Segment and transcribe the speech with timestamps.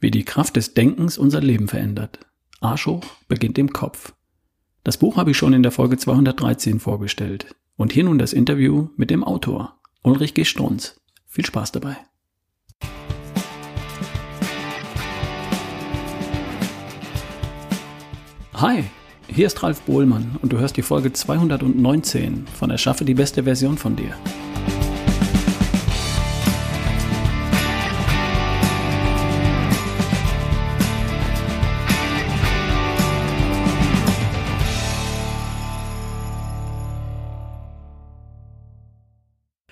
[0.00, 2.20] Wie die Kraft des Denkens unser Leben verändert.
[2.60, 4.12] Arsch hoch beginnt im Kopf.
[4.84, 7.54] Das Buch habe ich schon in der Folge 213 vorgestellt.
[7.76, 10.44] Und hier nun das Interview mit dem Autor, Ulrich G.
[10.44, 11.00] Strunz.
[11.26, 11.96] Viel Spaß dabei.
[18.54, 18.84] Hi,
[19.28, 23.78] hier ist Ralf Bohlmann und du hörst die Folge 219 von Erschaffe die beste Version
[23.78, 24.14] von dir.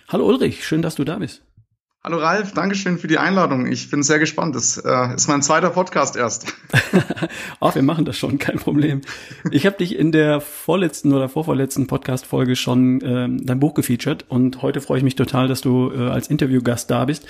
[0.09, 1.43] Hallo Ulrich, schön, dass du da bist.
[2.05, 3.67] Hallo Ralf, Dankeschön für die Einladung.
[3.67, 4.55] Ich bin sehr gespannt.
[4.55, 6.55] Das äh, ist mein zweiter Podcast erst.
[7.61, 9.01] Ach, wir machen das schon, kein Problem.
[9.51, 14.63] Ich habe dich in der vorletzten oder vorvorletzten Podcast-Folge schon ähm, dein Buch gefeatured und
[14.63, 17.27] heute freue ich mich total, dass du äh, als Interviewgast da bist,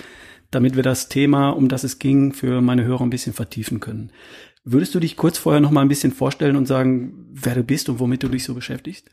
[0.50, 4.12] damit wir das Thema, um das es ging, für meine Hörer ein bisschen vertiefen können.
[4.64, 7.88] Würdest du dich kurz vorher noch mal ein bisschen vorstellen und sagen, wer du bist
[7.88, 9.10] und womit du dich so beschäftigst?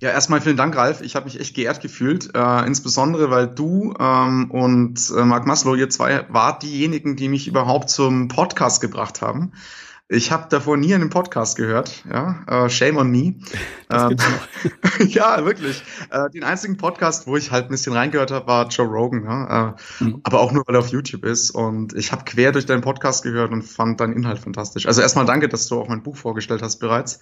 [0.00, 1.02] Ja, erstmal vielen Dank, Ralf.
[1.02, 5.74] Ich habe mich echt geehrt gefühlt, äh, insbesondere weil du ähm, und äh, Mark Maslow,
[5.74, 9.52] ihr zwei, wart diejenigen, die mich überhaupt zum Podcast gebracht haben.
[10.12, 13.36] Ich habe davor nie einen Podcast gehört, ja, äh, shame on me.
[13.90, 14.16] Ähm,
[15.06, 15.84] ja, wirklich.
[16.10, 19.76] Äh, den einzigen Podcast, wo ich halt ein bisschen reingehört habe, war Joe Rogan, ja?
[20.00, 20.20] äh, mhm.
[20.24, 21.50] aber auch nur, weil er auf YouTube ist.
[21.50, 24.86] Und ich habe quer durch deinen Podcast gehört und fand deinen Inhalt fantastisch.
[24.86, 27.20] Also erstmal danke, dass du auch mein Buch vorgestellt hast bereits.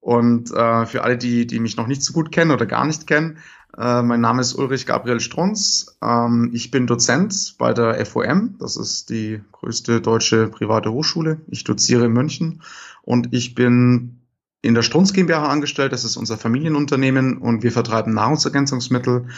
[0.00, 3.06] Und äh, für alle, die, die mich noch nicht so gut kennen oder gar nicht
[3.06, 3.38] kennen,
[3.76, 5.98] äh, mein Name ist Ulrich Gabriel Strunz.
[6.02, 8.56] Ähm, ich bin Dozent bei der FOM.
[8.58, 11.40] Das ist die größte deutsche private Hochschule.
[11.48, 12.62] Ich doziere in München
[13.02, 14.18] und ich bin
[14.60, 15.92] in der Strunz GmbH angestellt.
[15.92, 19.28] Das ist unser Familienunternehmen und wir vertreiben Nahrungsergänzungsmittel.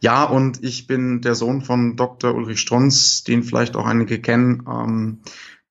[0.00, 2.34] Ja, und ich bin der Sohn von Dr.
[2.34, 4.64] Ulrich Strunz, den vielleicht auch einige kennen.
[4.66, 5.18] Ähm,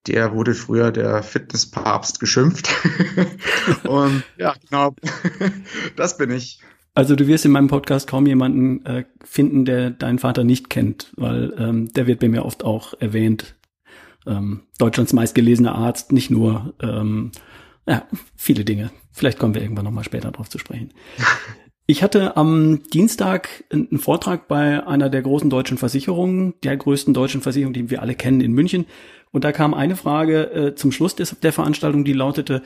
[0.06, 2.70] der wurde früher der Fitnesspapst geschimpft.
[3.84, 4.94] und ja, genau,
[5.96, 6.60] das bin ich.
[6.94, 11.12] Also du wirst in meinem Podcast kaum jemanden äh, finden, der deinen Vater nicht kennt,
[11.16, 13.54] weil ähm, der wird bei mir oft auch erwähnt.
[14.26, 17.32] Ähm, Deutschlands meistgelesener Arzt, nicht nur ähm,
[17.86, 18.06] ja,
[18.36, 18.90] viele Dinge.
[19.12, 20.92] Vielleicht kommen wir irgendwann nochmal später drauf zu sprechen.
[21.86, 27.40] Ich hatte am Dienstag einen Vortrag bei einer der großen deutschen Versicherungen, der größten deutschen
[27.40, 28.86] Versicherung, die wir alle kennen in München.
[29.32, 32.62] Und da kam eine Frage äh, zum Schluss des, der Veranstaltung, die lautete,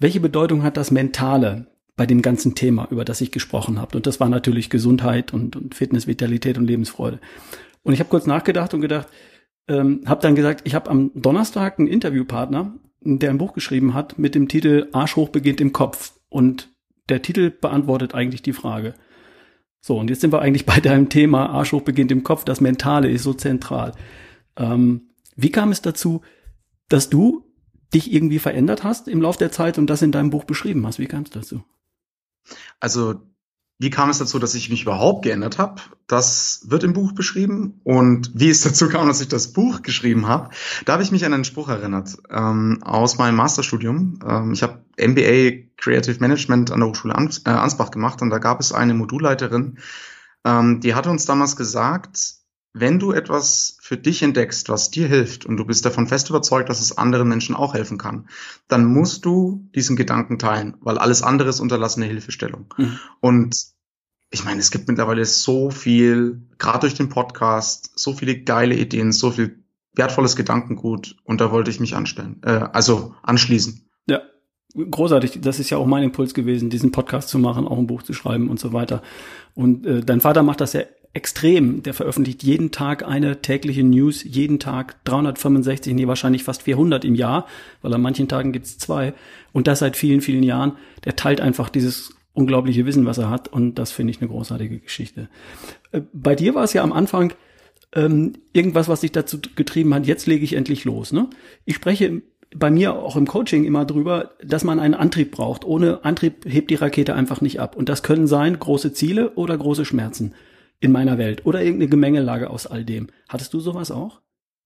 [0.00, 3.96] welche Bedeutung hat das Mentale bei dem ganzen Thema, über das ich gesprochen habe?
[3.96, 7.20] Und das war natürlich Gesundheit und, und Fitness, Vitalität und Lebensfreude.
[7.82, 9.08] Und ich habe kurz nachgedacht und gedacht,
[9.68, 14.18] ähm, habe dann gesagt, ich habe am Donnerstag einen Interviewpartner, der ein Buch geschrieben hat
[14.18, 16.12] mit dem Titel Arsch hoch beginnt im Kopf.
[16.28, 16.68] Und
[17.08, 18.94] der Titel beantwortet eigentlich die Frage.
[19.80, 22.44] So, und jetzt sind wir eigentlich bei deinem Thema Arsch hoch beginnt im Kopf.
[22.44, 23.92] Das Mentale ist so zentral.
[24.56, 25.07] Ähm,
[25.38, 26.22] wie kam es dazu,
[26.88, 27.44] dass du
[27.94, 30.98] dich irgendwie verändert hast im Laufe der Zeit und das in deinem Buch beschrieben hast?
[30.98, 31.64] Wie kam es dazu?
[32.80, 33.22] Also
[33.78, 35.80] wie kam es dazu, dass ich mich überhaupt geändert habe?
[36.08, 37.80] Das wird im Buch beschrieben.
[37.84, 40.50] Und wie es dazu kam, dass ich das Buch geschrieben habe,
[40.84, 44.18] da habe ich mich an einen Spruch erinnert ähm, aus meinem Masterstudium.
[44.28, 48.38] Ähm, ich habe MBA Creative Management an der Hochschule Ans äh, Ansbach gemacht und da
[48.38, 49.78] gab es eine Modulleiterin,
[50.44, 52.38] ähm, die hatte uns damals gesagt,
[52.80, 56.68] wenn du etwas für dich entdeckst, was dir hilft und du bist davon fest überzeugt,
[56.68, 58.28] dass es anderen Menschen auch helfen kann,
[58.68, 62.72] dann musst du diesen Gedanken teilen, weil alles andere ist unterlassene Hilfestellung.
[62.76, 62.98] Mhm.
[63.20, 63.56] Und
[64.30, 69.12] ich meine, es gibt mittlerweile so viel, gerade durch den Podcast, so viele geile Ideen,
[69.12, 69.64] so viel
[69.94, 73.88] wertvolles Gedankengut und da wollte ich mich anstellen, äh, also anschließen.
[74.06, 74.20] Ja,
[74.74, 75.40] großartig.
[75.40, 78.12] Das ist ja auch mein Impuls gewesen, diesen Podcast zu machen, auch ein Buch zu
[78.12, 79.02] schreiben und so weiter.
[79.54, 81.82] Und äh, dein Vater macht das ja extrem.
[81.82, 87.14] Der veröffentlicht jeden Tag eine tägliche News, jeden Tag 365, nee, wahrscheinlich fast 400 im
[87.14, 87.46] Jahr,
[87.82, 89.14] weil an manchen Tagen gibt's zwei.
[89.52, 90.72] Und das seit vielen, vielen Jahren.
[91.04, 93.48] Der teilt einfach dieses unglaubliche Wissen, was er hat.
[93.48, 95.28] Und das finde ich eine großartige Geschichte.
[95.92, 97.32] Äh, bei dir war es ja am Anfang
[97.94, 101.12] ähm, irgendwas, was dich dazu getrieben hat, jetzt lege ich endlich los.
[101.12, 101.28] Ne?
[101.64, 102.22] Ich spreche
[102.54, 105.64] bei mir auch im Coaching immer drüber, dass man einen Antrieb braucht.
[105.64, 107.76] Ohne Antrieb hebt die Rakete einfach nicht ab.
[107.76, 110.34] Und das können sein große Ziele oder große Schmerzen
[110.80, 113.08] in meiner Welt oder irgendeine Gemengelage aus all dem.
[113.28, 114.20] Hattest du sowas auch?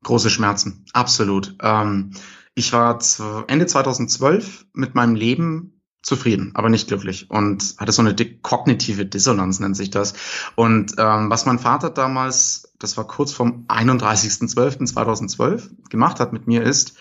[0.05, 1.57] Große Schmerzen, absolut.
[1.63, 2.13] Ähm,
[2.55, 2.99] ich war
[3.47, 9.61] Ende 2012 mit meinem Leben zufrieden, aber nicht glücklich und hatte so eine kognitive Dissonanz,
[9.61, 10.15] nennt sich das.
[10.57, 16.63] Und ähm, was mein Vater damals, das war kurz vom 31.12.2012, gemacht hat mit mir
[16.63, 16.97] ist,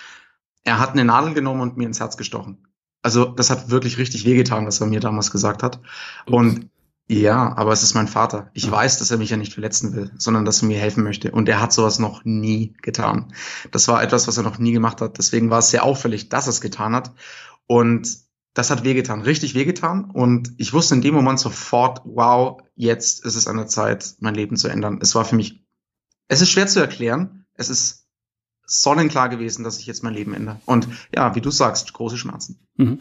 [0.64, 2.68] er hat eine Nadel genommen und mir ins Herz gestochen.
[3.02, 5.80] Also das hat wirklich richtig wehgetan, was er mir damals gesagt hat.
[6.28, 6.70] Und
[7.12, 8.50] Ja, aber es ist mein Vater.
[8.54, 11.32] Ich weiß, dass er mich ja nicht verletzen will, sondern dass er mir helfen möchte.
[11.32, 13.34] Und er hat sowas noch nie getan.
[13.72, 15.18] Das war etwas, was er noch nie gemacht hat.
[15.18, 17.12] Deswegen war es sehr auffällig, dass er es getan hat.
[17.68, 18.08] Und
[18.54, 20.10] das hat wehgetan, richtig wehgetan.
[20.10, 24.36] Und ich wusste in dem Moment sofort, wow, jetzt ist es an der Zeit, mein
[24.36, 25.00] Leben zu ändern.
[25.02, 25.66] Es war für mich,
[26.30, 27.46] es ist schwer zu erklären.
[27.56, 28.01] Es ist
[28.72, 30.60] sonnenklar gewesen, dass ich jetzt mein Leben ändere.
[30.66, 32.60] Und ja, wie du sagst, große Schmerzen.
[32.78, 33.00] Mhm.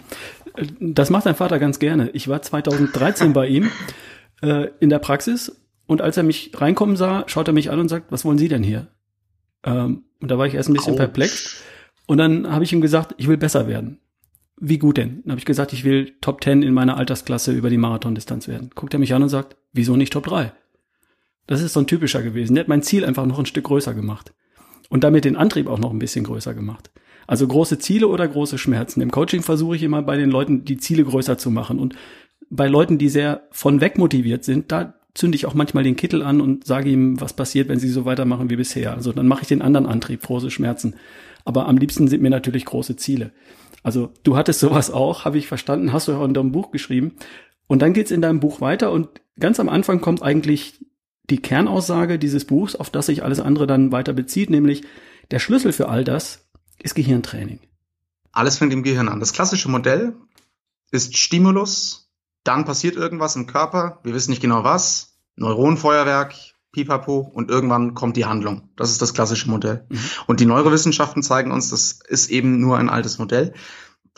[0.81, 2.11] Das macht dein Vater ganz gerne.
[2.11, 3.71] Ich war 2013 bei ihm
[4.43, 5.57] äh, in der Praxis
[5.87, 8.49] und als er mich reinkommen sah, schaut er mich an und sagt, was wollen Sie
[8.49, 8.89] denn hier?
[9.65, 10.99] Ähm, und da war ich erst ein bisschen Ouch.
[10.99, 11.63] perplex.
[12.07, 14.01] Und dann habe ich ihm gesagt, ich will besser werden.
[14.57, 15.23] Wie gut denn?
[15.23, 18.71] Dann habe ich gesagt, ich will Top 10 in meiner Altersklasse über die Marathondistanz werden.
[18.75, 20.53] Guckt er mich an und sagt, wieso nicht Top 3?
[21.47, 22.55] Das ist so ein typischer gewesen.
[22.55, 24.35] Der hat mein Ziel einfach noch ein Stück größer gemacht.
[24.91, 26.91] Und damit den Antrieb auch noch ein bisschen größer gemacht.
[27.27, 29.01] Also große Ziele oder große Schmerzen.
[29.01, 31.79] Im Coaching versuche ich immer bei den Leuten die Ziele größer zu machen.
[31.79, 31.95] Und
[32.51, 36.23] bei Leuten, die sehr von weg motiviert sind, da zünde ich auch manchmal den Kittel
[36.23, 38.95] an und sage ihm, was passiert, wenn sie so weitermachen wie bisher.
[38.95, 40.95] Also dann mache ich den anderen Antrieb, große Schmerzen.
[41.45, 43.33] Aber am liebsten sind mir natürlich große Ziele.
[43.83, 47.13] Also du hattest sowas auch, habe ich verstanden, hast du ja in deinem Buch geschrieben.
[47.67, 49.09] Und dann geht's in deinem Buch weiter und
[49.39, 50.85] ganz am Anfang kommt eigentlich
[51.31, 54.83] die Kernaussage dieses Buchs, auf das sich alles andere dann weiter bezieht, nämlich
[55.31, 56.49] der Schlüssel für all das
[56.83, 57.61] ist Gehirntraining.
[58.33, 59.21] Alles fängt im Gehirn an.
[59.21, 60.15] Das klassische Modell
[60.91, 62.11] ist Stimulus,
[62.45, 66.35] dann passiert irgendwas im Körper, wir wissen nicht genau was, Neuronenfeuerwerk,
[66.73, 68.69] pipapo und irgendwann kommt die Handlung.
[68.77, 69.87] Das ist das klassische Modell.
[69.89, 69.99] Mhm.
[70.27, 73.55] Und die Neurowissenschaften zeigen uns, das ist eben nur ein altes Modell.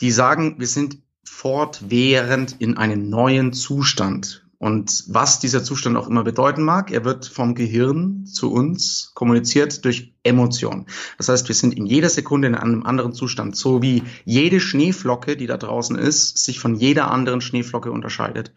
[0.01, 4.42] Die sagen, wir sind fortwährend in einem neuen Zustand.
[4.63, 9.83] Und was dieser Zustand auch immer bedeuten mag, er wird vom Gehirn zu uns kommuniziert
[9.83, 10.85] durch Emotionen.
[11.17, 15.35] Das heißt, wir sind in jeder Sekunde in einem anderen Zustand, so wie jede Schneeflocke,
[15.35, 18.53] die da draußen ist, sich von jeder anderen Schneeflocke unterscheidet.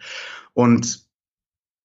[0.54, 1.08] Und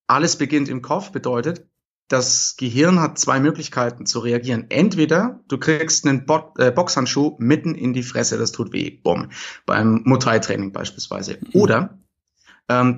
[0.06, 1.65] alles beginnt im Kopf bedeutet,
[2.07, 4.68] das Gehirn hat zwei Möglichkeiten zu reagieren.
[4.69, 9.31] Entweder du kriegst einen Bo äh, Boxhandschuh mitten in die Fresse, das tut weh, bumm,
[9.65, 11.39] beim Muay-Training beispielsweise.
[11.41, 11.59] Mhm.
[11.59, 12.00] Oder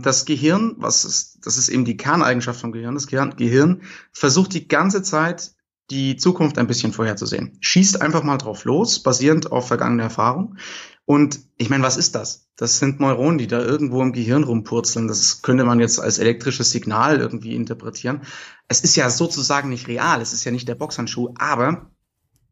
[0.02, 3.82] das Gehirn, was ist, das ist eben die Kerneigenschaft vom Gehirn, das Gehirn, Gehirn
[4.12, 5.52] versucht die ganze Zeit
[5.90, 7.58] die Zukunft ein bisschen vorherzusehen.
[7.60, 10.58] Schießt einfach mal drauf los, basierend auf vergangene Erfahrung.
[11.06, 12.48] Und ich meine, was ist das?
[12.56, 15.08] Das sind Neuronen, die da irgendwo im Gehirn rumpurzeln.
[15.08, 18.22] Das könnte man jetzt als elektrisches Signal irgendwie interpretieren.
[18.68, 21.92] Es ist ja sozusagen nicht real, es ist ja nicht der Boxhandschuh, aber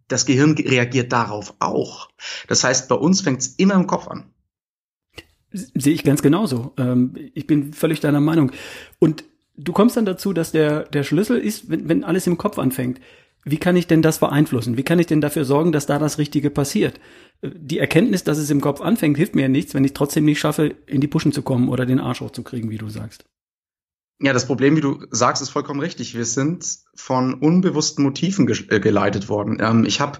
[0.10, 2.10] das Gehirn reagiert darauf auch.
[2.48, 4.34] Das heißt, bei uns fängt es immer im Kopf an.
[5.52, 6.74] Sehe ich ganz genauso.
[6.78, 8.52] Ähm, ich bin völlig deiner Meinung.
[9.00, 9.24] Und
[9.58, 13.00] du kommst dann dazu, dass der, der Schlüssel ist, wenn, wenn alles im Kopf anfängt.
[13.44, 14.78] Wie kann ich denn das beeinflussen?
[14.78, 17.00] Wie kann ich denn dafür sorgen, dass da das Richtige passiert?
[17.42, 20.40] Die Erkenntnis, dass es im Kopf anfängt, hilft mir ja nichts, wenn ich trotzdem nicht
[20.40, 23.26] schaffe, in die Puschen zu kommen oder den Arsch hochzukriegen, wie du sagst.
[24.22, 26.16] Ja, das Problem, wie du sagst, ist vollkommen richtig.
[26.16, 26.64] Wir sind
[26.94, 29.58] von unbewussten Motiven ge äh, geleitet worden.
[29.60, 30.20] Ähm, ich habe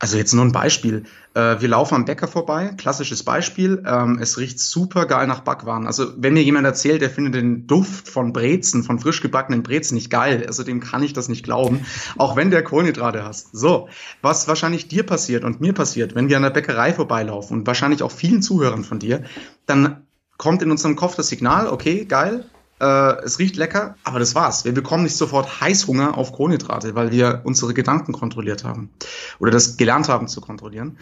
[0.00, 1.04] also jetzt nur ein Beispiel.
[1.34, 3.84] Äh, wir laufen am Bäcker vorbei, klassisches Beispiel.
[3.86, 5.86] Ähm, es riecht super geil nach Backwaren.
[5.86, 9.94] Also wenn mir jemand erzählt, der findet den Duft von Brezen, von frisch gebackenen Brezen
[9.94, 11.84] nicht geil, also dem kann ich das nicht glauben,
[12.16, 13.54] auch wenn der Kohlenhydrate hast.
[13.54, 13.90] So,
[14.22, 18.02] was wahrscheinlich dir passiert und mir passiert, wenn wir an der Bäckerei vorbeilaufen und wahrscheinlich
[18.02, 19.24] auch vielen Zuhörern von dir,
[19.66, 20.06] dann
[20.38, 22.46] kommt in unserem Kopf das Signal, okay, geil,
[22.80, 24.64] äh, es riecht lecker, aber das war's.
[24.64, 28.90] Wir bekommen nicht sofort Heißhunger auf Kohlenhydrate, weil wir unsere Gedanken kontrolliert haben
[29.38, 30.98] oder das gelernt haben zu kontrollieren.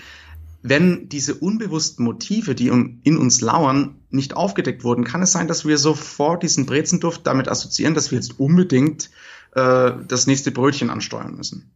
[0.62, 5.64] Wenn diese unbewussten Motive, die in uns lauern, nicht aufgedeckt wurden, kann es sein, dass
[5.64, 9.10] wir sofort diesen Brezenduft damit assoziieren, dass wir jetzt unbedingt
[9.54, 11.70] äh, das nächste Brötchen ansteuern müssen.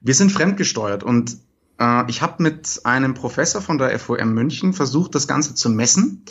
[0.00, 1.36] Wir sind fremdgesteuert und
[1.78, 6.24] äh, ich habe mit einem Professor von der FOM München versucht, das Ganze zu messen.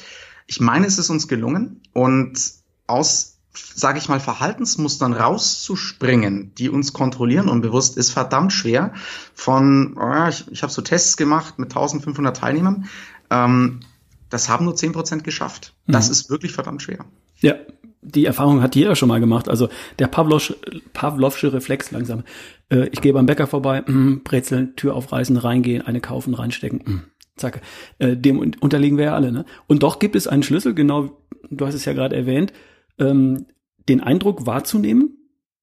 [0.46, 6.94] Ich meine, es ist uns gelungen und aus, sage ich mal, Verhaltensmustern rauszuspringen, die uns
[6.94, 8.94] kontrollieren unbewusst, ist verdammt schwer.
[9.34, 12.90] Von, oh, ich, ich habe so Tests gemacht mit 1500 Teilnehmern.
[13.30, 13.82] Ähm,
[14.30, 15.76] das haben nur 10% geschafft.
[15.86, 16.12] Das mhm.
[16.14, 17.06] ist wirklich verdammt schwer.
[17.40, 17.56] Ja,
[18.02, 19.48] die Erfahrung hat jeder schon mal gemacht.
[19.48, 20.58] Also der Pavlovsche,
[20.94, 22.24] Pavlovsche Reflex langsam.
[22.70, 26.80] Äh, ich gehe beim Bäcker vorbei, mm, Brezeln, Tür aufreißen, reingehen, eine kaufen, reinstecken.
[26.80, 27.02] Mm,
[27.38, 27.62] zack.
[28.00, 29.32] Äh, dem unterliegen wir ja alle.
[29.32, 29.46] Ne?
[29.68, 31.18] Und doch gibt es einen Schlüssel, genau,
[31.50, 32.54] du hast es ja gerade erwähnt,
[33.00, 33.46] ähm,
[33.90, 35.18] den Eindruck wahrzunehmen,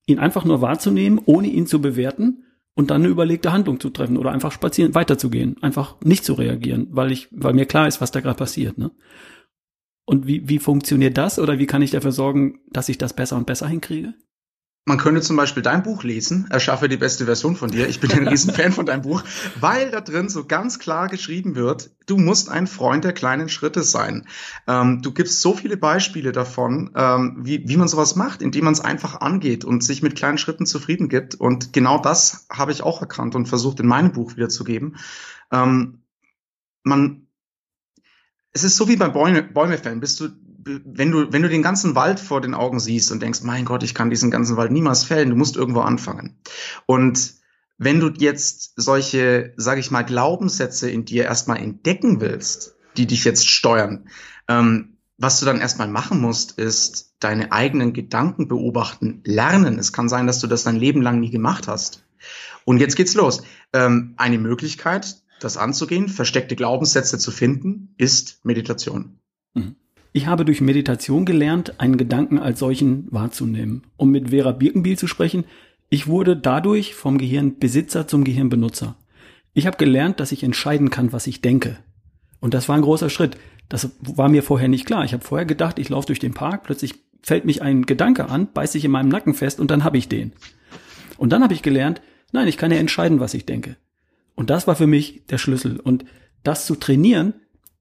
[0.07, 2.45] ihn einfach nur wahrzunehmen, ohne ihn zu bewerten
[2.75, 6.89] und dann eine überlegte Handlung zu treffen oder einfach spazieren, weiterzugehen, einfach nicht zu reagieren,
[6.91, 8.79] weil ich, weil mir klar ist, was da gerade passiert.
[8.79, 8.91] Ne?
[10.05, 13.37] Und wie, wie funktioniert das oder wie kann ich dafür sorgen, dass ich das besser
[13.37, 14.15] und besser hinkriege?
[14.87, 17.89] Man könnte zum Beispiel dein Buch lesen, erschaffe die beste Version von dir.
[17.89, 19.23] Ich bin ein Riesenfan von deinem Buch,
[19.61, 23.83] weil da drin so ganz klar geschrieben wird, du musst ein Freund der kleinen Schritte
[23.83, 24.27] sein.
[24.67, 28.73] Ähm, du gibst so viele Beispiele davon, ähm, wie, wie man sowas macht, indem man
[28.73, 31.35] es einfach angeht und sich mit kleinen Schritten zufrieden gibt.
[31.35, 34.97] Und genau das habe ich auch erkannt und versucht in meinem Buch wiederzugeben.
[35.53, 36.03] Ähm,
[36.83, 37.27] man,
[38.53, 39.77] es ist so wie bei Bäume, Bäume.
[39.77, 40.31] Bist du
[40.65, 43.83] wenn du, wenn du den ganzen Wald vor den Augen siehst und denkst, mein Gott,
[43.83, 46.39] ich kann diesen ganzen Wald niemals fällen, du musst irgendwo anfangen.
[46.87, 47.35] Und
[47.79, 53.25] wenn du jetzt solche, sage ich mal, Glaubenssätze in dir erstmal entdecken willst, die dich
[53.25, 54.09] jetzt steuern,
[54.49, 59.79] ähm, was du dann erstmal machen musst, ist deine eigenen Gedanken beobachten, lernen.
[59.79, 62.05] Es kann sein, dass du das dein Leben lang nie gemacht hast.
[62.65, 63.43] Und jetzt geht's los.
[63.73, 69.20] Ähm, eine Möglichkeit, das anzugehen, versteckte Glaubenssätze zu finden, ist Meditation.
[70.13, 73.85] Ich habe durch Meditation gelernt, einen Gedanken als solchen wahrzunehmen.
[73.97, 75.45] Um mit Vera Birkenbiel zu sprechen,
[75.89, 78.97] ich wurde dadurch vom Gehirnbesitzer zum Gehirnbenutzer.
[79.55, 81.79] Ich habe gelernt, dass ich entscheiden kann, was ich denke.
[82.41, 83.37] Und das war ein großer Schritt.
[83.69, 85.05] Das war mir vorher nicht klar.
[85.05, 88.49] Ich habe vorher gedacht, ich laufe durch den Park, plötzlich fällt mich ein Gedanke an,
[88.53, 90.33] beißt sich in meinem Nacken fest und dann habe ich den.
[91.19, 92.01] Und dann habe ich gelernt,
[92.33, 93.77] nein, ich kann ja entscheiden, was ich denke.
[94.35, 95.79] Und das war für mich der Schlüssel.
[95.79, 96.05] Und
[96.43, 97.35] das zu trainieren,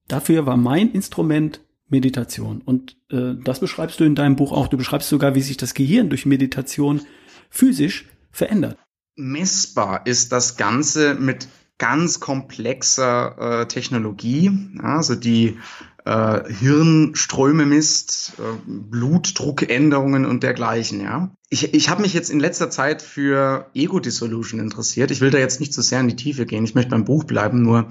[0.07, 2.62] dafür war mein Instrument Meditation.
[2.63, 4.67] Und äh, das beschreibst du in deinem Buch auch.
[4.67, 7.01] Du beschreibst sogar, wie sich das Gehirn durch Meditation
[7.50, 8.77] physisch verändert.
[9.15, 15.58] Messbar ist das Ganze mit ganz komplexer äh, Technologie, also die
[16.05, 21.01] äh, Hirnströme misst, äh, Blutdruckänderungen und dergleichen.
[21.01, 25.12] Ja, ich, ich habe mich jetzt in letzter Zeit für Ego Dissolution interessiert.
[25.12, 26.63] Ich will da jetzt nicht zu so sehr in die Tiefe gehen.
[26.63, 27.62] Ich möchte beim Buch bleiben.
[27.62, 27.88] Nur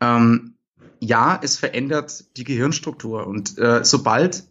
[0.00, 0.51] ähm,
[1.02, 3.26] ja, es verändert die Gehirnstruktur.
[3.26, 4.44] Und äh, sobald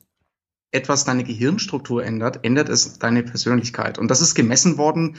[0.71, 3.97] etwas deine Gehirnstruktur ändert, ändert es deine Persönlichkeit.
[3.97, 5.17] Und das ist gemessen worden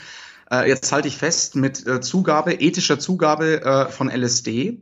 [0.53, 4.79] äh, jetzt halte ich fest, mit äh, Zugabe, ethischer Zugabe äh, von LSD.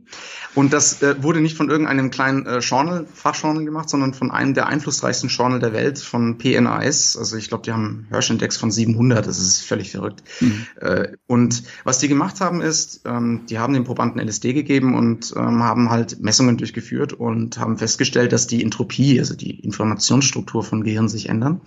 [0.53, 4.53] Und das äh, wurde nicht von irgendeinem kleinen äh, Journal, Fachjournal gemacht, sondern von einem
[4.53, 7.15] der einflussreichsten Journal der Welt, von PNAS.
[7.17, 10.23] Also ich glaube, die haben einen Hirsch-Index von 700, das ist völlig verrückt.
[10.41, 10.67] Mhm.
[10.81, 15.33] Äh, und was die gemacht haben ist, ähm, die haben den Probanden LSD gegeben und
[15.37, 20.83] ähm, haben halt Messungen durchgeführt und haben festgestellt, dass die Entropie, also die Informationsstruktur von
[20.83, 21.61] Gehirn sich ändern.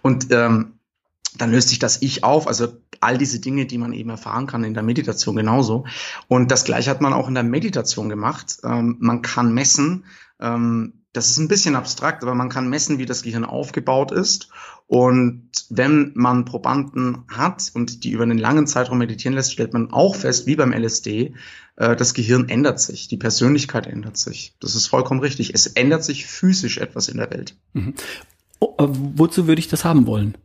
[0.00, 0.78] Und ähm,
[1.38, 2.68] dann löst sich das Ich auf, also
[3.00, 5.84] all diese Dinge, die man eben erfahren kann in der Meditation genauso.
[6.28, 8.58] Und das gleiche hat man auch in der Meditation gemacht.
[8.64, 10.04] Ähm, man kann messen,
[10.40, 14.48] ähm, das ist ein bisschen abstrakt, aber man kann messen, wie das Gehirn aufgebaut ist.
[14.86, 19.92] Und wenn man Probanden hat und die über einen langen Zeitraum meditieren lässt, stellt man
[19.92, 21.34] auch fest, wie beim LSD,
[21.76, 24.54] äh, das Gehirn ändert sich, die Persönlichkeit ändert sich.
[24.60, 25.54] Das ist vollkommen richtig.
[25.54, 27.56] Es ändert sich physisch etwas in der Welt.
[27.72, 27.94] Mhm.
[28.58, 30.36] Oh, wozu würde ich das haben wollen?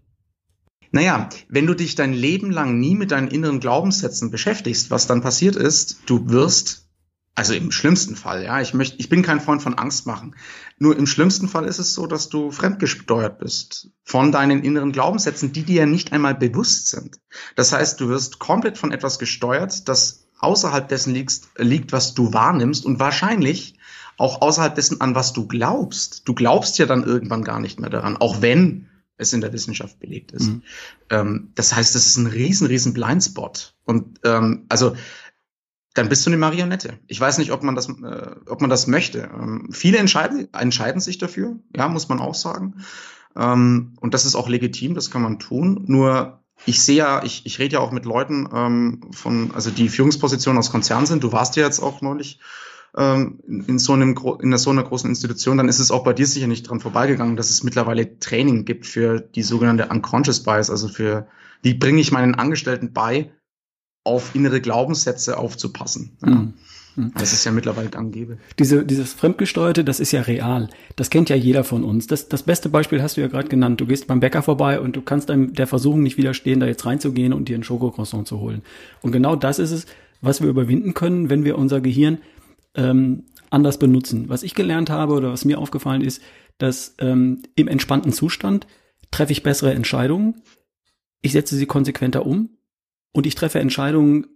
[0.91, 5.21] Naja, wenn du dich dein Leben lang nie mit deinen inneren Glaubenssätzen beschäftigst, was dann
[5.21, 6.87] passiert ist, du wirst,
[7.35, 10.35] also im schlimmsten Fall, ja, ich möchte, ich bin kein Freund von Angst machen.
[10.79, 15.51] Nur im schlimmsten Fall ist es so, dass du fremdgesteuert bist von deinen inneren Glaubenssätzen,
[15.51, 17.17] die dir nicht einmal bewusst sind.
[17.55, 22.33] Das heißt, du wirst komplett von etwas gesteuert, das außerhalb dessen liegt, liegt was du
[22.33, 23.75] wahrnimmst und wahrscheinlich
[24.17, 26.27] auch außerhalb dessen, an was du glaubst.
[26.27, 29.99] Du glaubst ja dann irgendwann gar nicht mehr daran, auch wenn es in der Wissenschaft
[29.99, 30.47] belegt ist.
[30.47, 30.61] Mhm.
[31.09, 33.75] Ähm, das heißt, das ist ein riesen, riesen Blindspot.
[33.85, 34.95] Und ähm, also
[35.93, 36.99] dann bist du eine Marionette.
[37.07, 39.29] Ich weiß nicht, ob man das, äh, ob man das möchte.
[39.33, 42.83] Ähm, viele entscheiden, entscheiden sich dafür, ja, muss man auch sagen.
[43.35, 45.83] Ähm, und das ist auch legitim, das kann man tun.
[45.87, 49.89] Nur ich sehe ja, ich, ich rede ja auch mit Leuten ähm, von, also die
[49.89, 51.23] Führungspositionen aus Konzernen sind.
[51.23, 52.39] Du warst ja jetzt auch neulich
[52.95, 56.27] ähm, in so einem in so einer großen Institution, dann ist es auch bei dir
[56.27, 60.87] sicher nicht dran vorbeigegangen, dass es mittlerweile Training gibt für die sogenannte Unconscious Bias, also
[60.87, 61.27] für
[61.61, 63.31] wie bringe ich meinen Angestellten bei,
[64.03, 66.17] auf innere Glaubenssätze aufzupassen.
[66.23, 66.29] Ja.
[66.29, 66.53] Mhm.
[66.95, 67.11] mhm.
[67.15, 68.15] Das ist ja mittlerweile gang
[68.57, 70.69] Diese, dieses Fremdgesteuerte, das ist ja real.
[70.95, 72.07] Das kennt ja jeder von uns.
[72.07, 73.81] Das, das beste Beispiel hast du ja gerade genannt.
[73.81, 76.85] Du gehst beim Bäcker vorbei und du kannst einem der Versuchung nicht widerstehen, da jetzt
[76.85, 78.61] reinzugehen und dir ein Schokocroissant zu holen.
[79.01, 79.85] Und genau das ist es,
[80.21, 82.19] was wir überwinden können, wenn wir unser Gehirn
[82.77, 84.29] ähm, anders benutzen.
[84.29, 86.21] Was ich gelernt habe oder was mir aufgefallen ist,
[86.57, 88.67] dass ähm, im entspannten Zustand
[89.11, 90.41] treffe ich bessere Entscheidungen,
[91.21, 92.57] ich setze sie konsequenter um
[93.11, 94.27] und ich treffe Entscheidungen,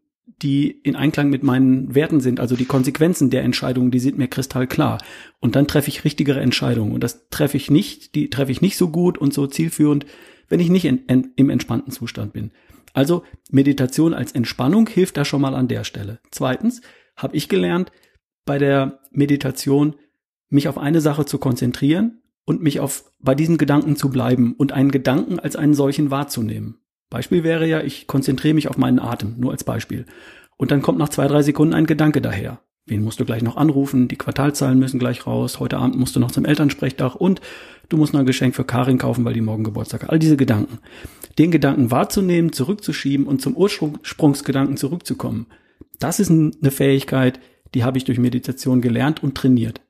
[0.42, 4.28] die in Einklang mit meinen Werten sind, also die Konsequenzen der Entscheidungen, die sind mir
[4.28, 5.00] kristallklar.
[5.40, 6.94] Und dann treffe ich richtigere Entscheidungen.
[6.94, 10.06] Und das treffe ich nicht, die treffe ich nicht so gut und so zielführend,
[10.48, 12.52] wenn ich nicht in, in, im entspannten Zustand bin.
[12.94, 16.20] Also Meditation als Entspannung hilft da schon mal an der Stelle.
[16.32, 16.82] Zweitens
[17.16, 17.92] habe ich gelernt,
[18.46, 19.96] bei der Meditation,
[20.50, 24.72] mich auf eine Sache zu konzentrieren und mich auf, bei diesem Gedanken zu bleiben und
[24.72, 26.78] einen Gedanken als einen solchen wahrzunehmen.
[27.10, 30.06] Beispiel wäre ja, ich konzentriere mich auf meinen Atem, nur als Beispiel.
[30.58, 32.62] Und dann kommt nach zwei, drei Sekunden ein Gedanke daher.
[32.86, 34.08] Wen musst du gleich noch anrufen?
[34.08, 35.60] Die Quartalzahlen müssen gleich raus.
[35.60, 37.42] Heute Abend musst du noch zum Elternsprechtag und
[37.90, 40.10] du musst noch ein Geschenk für Karin kaufen, weil die morgen Geburtstag hat.
[40.10, 40.80] All diese Gedanken.
[41.38, 45.48] Den Gedanken wahrzunehmen, zurückzuschieben und zum Ursprungsgedanken zurückzukommen.
[46.00, 47.40] Das ist eine Fähigkeit,
[47.74, 49.82] die habe ich durch Meditation gelernt und trainiert.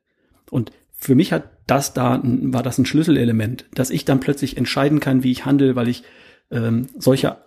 [0.50, 5.00] Und für mich hat das da, war das ein Schlüsselelement, dass ich dann plötzlich entscheiden
[5.00, 6.04] kann, wie ich handle, weil ich
[6.50, 7.38] ähm, solche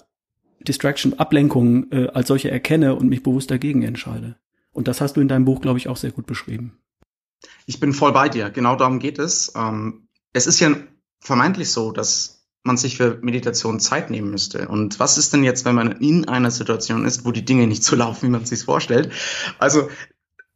[0.67, 4.35] Distraction, Ablenkungen äh, als solche erkenne und mich bewusst dagegen entscheide.
[4.71, 6.77] Und das hast du in deinem Buch, glaube ich, auch sehr gut beschrieben.
[7.65, 8.49] Ich bin voll bei dir.
[8.49, 9.53] Genau darum geht es.
[9.55, 10.71] Ähm, es ist ja
[11.19, 14.67] vermeintlich so, dass man sich für Meditation Zeit nehmen müsste.
[14.67, 17.83] Und was ist denn jetzt, wenn man in einer Situation ist, wo die Dinge nicht
[17.83, 19.11] so laufen, wie man es sich vorstellt?
[19.59, 19.87] Also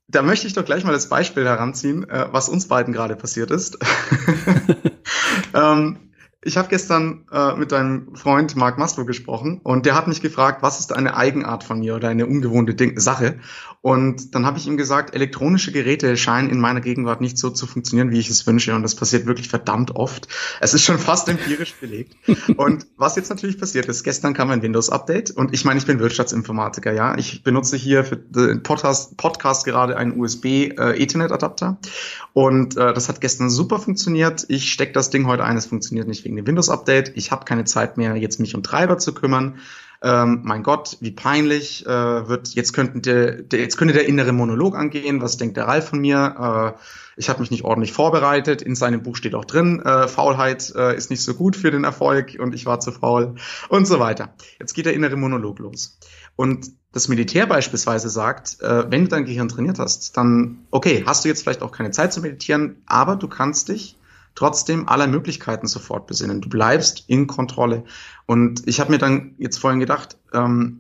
[0.09, 3.51] da möchte ich doch gleich mal das Beispiel heranziehen, äh, was uns beiden gerade passiert
[3.51, 3.77] ist.
[5.53, 5.97] ähm,
[6.41, 10.63] ich habe gestern äh, mit deinem Freund Marc Maslow gesprochen und der hat mich gefragt,
[10.63, 13.39] was ist eine Eigenart von mir oder eine ungewohnte Ding Sache.
[13.81, 17.65] Und dann habe ich ihm gesagt, elektronische Geräte scheinen in meiner Gegenwart nicht so zu
[17.65, 18.75] funktionieren, wie ich es wünsche.
[18.75, 20.27] Und das passiert wirklich verdammt oft.
[20.59, 22.15] Es ist schon fast empirisch belegt.
[22.57, 25.99] und was jetzt natürlich passiert ist, gestern kam ein Windows-Update und ich meine, ich bin
[25.99, 27.17] Wirtschaftsinformatiker, ja.
[27.17, 31.79] Ich benutze hier für den Podcast, Podcast gerade einen USB-Ethernet-Adapter.
[31.81, 31.87] Äh,
[32.33, 34.45] und äh, das hat gestern super funktioniert.
[34.49, 37.13] Ich stecke das Ding heute ein, es funktioniert nicht wegen dem Windows-Update.
[37.15, 39.59] Ich habe keine Zeit mehr, jetzt mich um Treiber zu kümmern
[40.01, 44.31] ähm, mein Gott, wie peinlich, äh, wird, jetzt könnten der, der, jetzt könnte der innere
[44.31, 46.75] Monolog angehen, was denkt der Ralf von mir?
[46.77, 46.81] Äh,
[47.17, 48.61] ich habe mich nicht ordentlich vorbereitet.
[48.61, 51.83] In seinem Buch steht auch drin, äh, Faulheit äh, ist nicht so gut für den
[51.83, 53.35] Erfolg und ich war zu faul
[53.67, 54.33] und so weiter.
[54.57, 55.99] Jetzt geht der innere Monolog los.
[56.37, 61.25] Und das Militär beispielsweise sagt, äh, wenn du dein Gehirn trainiert hast, dann, okay, hast
[61.25, 63.98] du jetzt vielleicht auch keine Zeit zu meditieren, aber du kannst dich
[64.39, 66.39] trotzdem aller Möglichkeiten sofort besinnen.
[66.39, 67.83] Du bleibst in Kontrolle.
[68.25, 70.79] Und ich habe mir dann jetzt vorhin gedacht, ähm,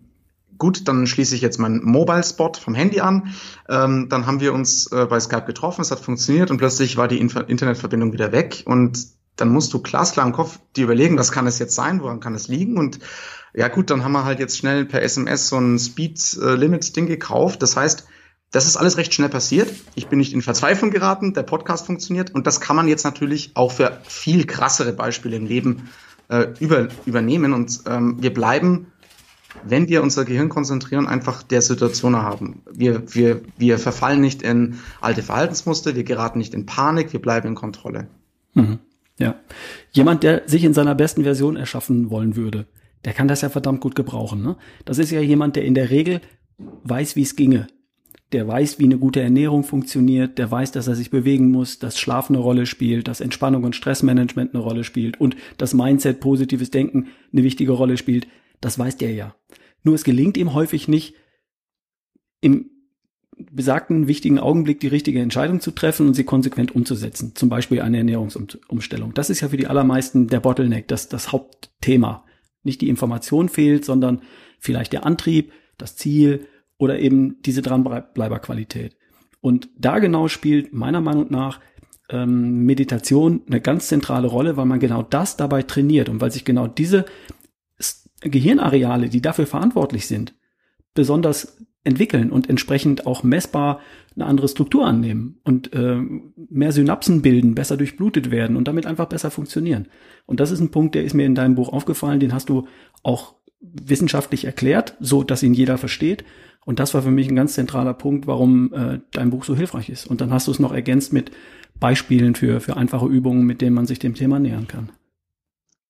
[0.57, 3.33] gut, dann schließe ich jetzt meinen Mobile-Spot vom Handy an.
[3.67, 7.09] Ähm, dann haben wir uns äh, bei Skype getroffen, es hat funktioniert und plötzlich war
[7.09, 11.33] die Inf Internetverbindung wieder weg und dann musst du glasklar im Kopf dir überlegen, was
[11.33, 12.99] kann es jetzt sein, woran kann es liegen und
[13.53, 17.61] ja gut, dann haben wir halt jetzt schnell per SMS so ein Speed-Limit-Ding gekauft.
[17.61, 18.05] Das heißt,
[18.51, 19.71] das ist alles recht schnell passiert.
[19.95, 23.51] Ich bin nicht in Verzweiflung geraten, der Podcast funktioniert und das kann man jetzt natürlich
[23.53, 25.89] auch für viel krassere Beispiele im Leben
[26.29, 28.87] äh, über, übernehmen und ähm, wir bleiben,
[29.63, 32.63] wenn wir unser Gehirn konzentrieren, einfach der Situation haben.
[32.71, 37.49] Wir, wir, wir verfallen nicht in alte Verhaltensmuster, wir geraten nicht in Panik, wir bleiben
[37.49, 38.07] in Kontrolle.
[38.53, 38.79] Mhm.
[39.17, 39.35] Ja.
[39.91, 42.65] Jemand, der sich in seiner besten Version erschaffen wollen würde,
[43.05, 44.41] der kann das ja verdammt gut gebrauchen.
[44.41, 44.55] Ne?
[44.85, 46.21] Das ist ja jemand, der in der Regel
[46.83, 47.67] weiß, wie es ginge
[48.31, 51.99] der weiß, wie eine gute Ernährung funktioniert, der weiß, dass er sich bewegen muss, dass
[51.99, 56.69] Schlaf eine Rolle spielt, dass Entspannung und Stressmanagement eine Rolle spielt und das Mindset, positives
[56.69, 58.27] Denken eine wichtige Rolle spielt.
[58.61, 59.35] Das weiß der ja.
[59.83, 61.15] Nur es gelingt ihm häufig nicht,
[62.41, 62.69] im
[63.51, 67.33] besagten wichtigen Augenblick die richtige Entscheidung zu treffen und sie konsequent umzusetzen.
[67.35, 69.13] Zum Beispiel eine Ernährungsumstellung.
[69.13, 72.25] Das ist ja für die allermeisten der Bottleneck, das, das Hauptthema.
[72.63, 74.21] Nicht die Information fehlt, sondern
[74.59, 76.45] vielleicht der Antrieb, das Ziel
[76.79, 78.97] oder eben diese Dranbleiberqualität.
[79.41, 81.59] Und da genau spielt meiner Meinung nach
[82.09, 86.45] ähm, Meditation eine ganz zentrale Rolle, weil man genau das dabei trainiert und weil sich
[86.45, 87.05] genau diese
[88.21, 90.33] Gehirnareale, die dafür verantwortlich sind,
[90.93, 93.79] besonders entwickeln und entsprechend auch messbar
[94.15, 95.97] eine andere Struktur annehmen und äh,
[96.49, 99.87] mehr Synapsen bilden, besser durchblutet werden und damit einfach besser funktionieren.
[100.25, 102.67] Und das ist ein Punkt, der ist mir in deinem Buch aufgefallen, den hast du
[103.03, 106.25] auch wissenschaftlich erklärt, so dass ihn jeder versteht.
[106.65, 109.89] Und das war für mich ein ganz zentraler Punkt, warum äh, dein Buch so hilfreich
[109.89, 110.07] ist.
[110.07, 111.31] Und dann hast du es noch ergänzt mit
[111.79, 114.91] Beispielen für, für einfache Übungen, mit denen man sich dem Thema nähern kann.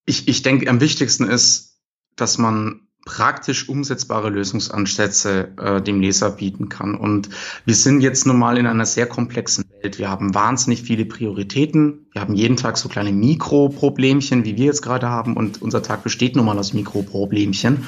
[0.05, 1.79] Ich, ich denke, am wichtigsten ist,
[2.15, 6.95] dass man praktisch umsetzbare Lösungsansätze äh, dem Leser bieten kann.
[6.95, 7.29] Und
[7.65, 9.97] wir sind jetzt nun mal in einer sehr komplexen Welt.
[9.97, 12.08] Wir haben wahnsinnig viele Prioritäten.
[12.12, 15.38] Wir haben jeden Tag so kleine Mikroproblemchen, wie wir jetzt gerade haben.
[15.38, 17.88] Und unser Tag besteht nun mal aus Mikroproblemchen.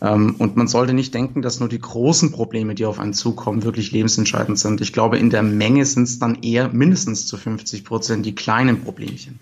[0.00, 3.64] Ähm, und man sollte nicht denken, dass nur die großen Probleme, die auf einen zukommen,
[3.64, 4.80] wirklich lebensentscheidend sind.
[4.80, 8.82] Ich glaube, in der Menge sind es dann eher mindestens zu 50 Prozent die kleinen
[8.82, 9.40] Problemchen.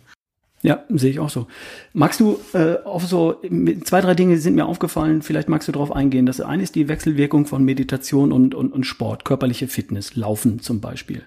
[0.62, 1.46] Ja, sehe ich auch so.
[1.92, 3.40] Magst du äh, auf so
[3.84, 6.26] zwei, drei Dinge sind mir aufgefallen, vielleicht magst du darauf eingehen.
[6.26, 10.80] Das eine ist die Wechselwirkung von Meditation und, und, und Sport, körperliche Fitness, Laufen zum
[10.80, 11.22] Beispiel.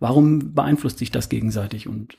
[0.00, 2.16] Warum beeinflusst sich das gegenseitig und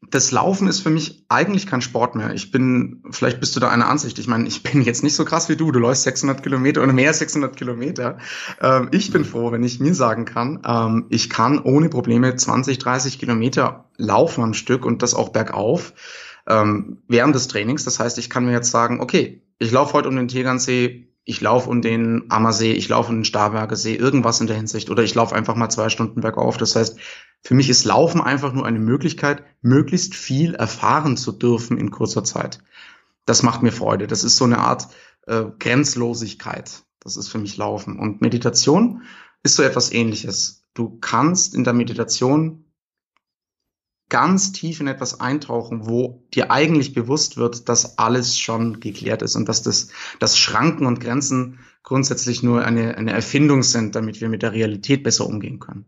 [0.00, 2.32] das Laufen ist für mich eigentlich kein Sport mehr.
[2.32, 4.18] Ich bin, vielleicht bist du da einer Ansicht.
[4.18, 5.72] Ich meine, ich bin jetzt nicht so krass wie du.
[5.72, 8.18] Du läufst 600 Kilometer oder mehr als 600 Kilometer.
[8.60, 12.78] Ähm, ich bin froh, wenn ich mir sagen kann, ähm, ich kann ohne Probleme 20,
[12.78, 15.92] 30 Kilometer laufen am Stück und das auch bergauf
[16.46, 17.84] ähm, während des Trainings.
[17.84, 21.40] Das heißt, ich kann mir jetzt sagen, okay, ich laufe heute um den Tegernsee, ich
[21.42, 24.88] laufe um den Ammersee, ich laufe um den Starberger See, irgendwas in der Hinsicht.
[24.88, 26.56] Oder ich laufe einfach mal zwei Stunden bergauf.
[26.56, 26.98] Das heißt,
[27.42, 32.24] für mich ist Laufen einfach nur eine Möglichkeit, möglichst viel erfahren zu dürfen in kurzer
[32.24, 32.58] Zeit.
[33.26, 34.06] Das macht mir Freude.
[34.06, 34.88] Das ist so eine Art
[35.26, 36.84] äh, Grenzlosigkeit.
[37.00, 37.98] Das ist für mich Laufen.
[37.98, 39.02] Und Meditation
[39.42, 40.64] ist so etwas ähnliches.
[40.74, 42.64] Du kannst in der Meditation
[44.08, 49.36] ganz tief in etwas eintauchen, wo dir eigentlich bewusst wird, dass alles schon geklärt ist
[49.36, 54.28] und dass das, dass Schranken und Grenzen grundsätzlich nur eine, eine Erfindung sind, damit wir
[54.28, 55.86] mit der Realität besser umgehen können.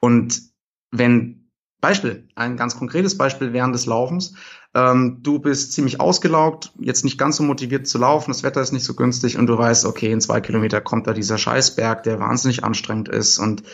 [0.00, 0.51] Und
[0.92, 1.42] wenn
[1.82, 4.34] Beispiel, ein ganz konkretes Beispiel während des Laufens.
[4.72, 8.72] Ähm, du bist ziemlich ausgelaugt, jetzt nicht ganz so motiviert zu laufen, das Wetter ist
[8.72, 12.20] nicht so günstig und du weißt, okay, in zwei Kilometer kommt da dieser Scheißberg, der
[12.20, 13.64] wahnsinnig anstrengend ist und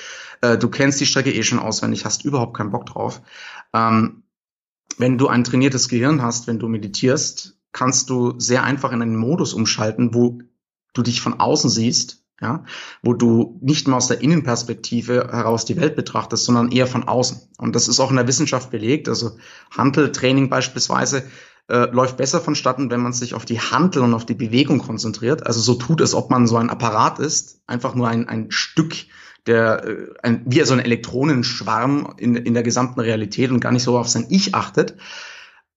[0.41, 3.21] äh, du kennst die Strecke eh schon auswendig, hast überhaupt keinen Bock drauf.
[3.75, 4.23] Ähm,
[4.97, 9.17] wenn du ein trainiertes Gehirn hast, wenn du meditierst, kannst du sehr einfach in einen
[9.17, 10.39] Modus umschalten, wo
[10.95, 12.65] du dich von außen siehst ja,
[13.03, 17.41] wo du nicht mehr aus der Innenperspektive heraus die Welt betrachtest, sondern eher von außen.
[17.59, 19.09] Und das ist auch in der Wissenschaft belegt.
[19.09, 19.33] Also
[19.77, 21.25] Handeltraining beispielsweise
[21.69, 25.47] äh, läuft besser vonstatten, wenn man sich auf die Handel und auf die Bewegung konzentriert.
[25.47, 28.95] Also so tut es, ob man so ein Apparat ist, einfach nur ein, ein Stück
[29.47, 33.83] der äh, ein, wie so ein Elektronenschwarm in, in der gesamten Realität und gar nicht
[33.83, 34.97] so auf sein Ich achtet.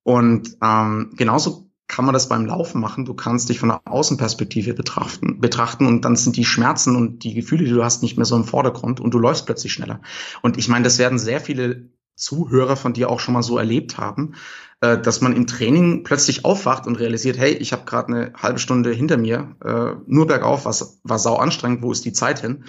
[0.03, 3.03] Und ähm, genauso kann man das beim Laufen machen.
[3.03, 7.33] Du kannst dich von der Außenperspektive betrachten, betrachten und dann sind die Schmerzen und die
[7.33, 9.99] Gefühle, die du hast, nicht mehr so im Vordergrund und du läufst plötzlich schneller.
[10.41, 13.97] Und ich meine, das werden sehr viele Zuhörer von dir auch schon mal so erlebt
[13.97, 14.35] haben,
[14.79, 18.59] äh, dass man im Training plötzlich aufwacht und realisiert, hey, ich habe gerade eine halbe
[18.59, 22.63] Stunde hinter mir, äh, nur bergauf, was war sau anstrengend, wo ist die Zeit hin?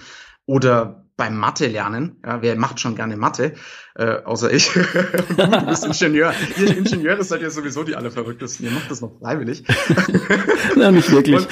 [0.45, 2.17] Oder beim Mathe lernen.
[2.25, 3.53] Ja, wer macht schon gerne Mathe,
[3.95, 4.71] äh, außer ich.
[5.37, 6.33] du bist Ingenieur.
[6.57, 8.65] Ihr Ingenieure seid ja sowieso die allerverrücktesten.
[8.65, 9.63] Ihr macht das noch freiwillig.
[10.75, 11.35] Na, nicht wirklich.
[11.35, 11.47] Und,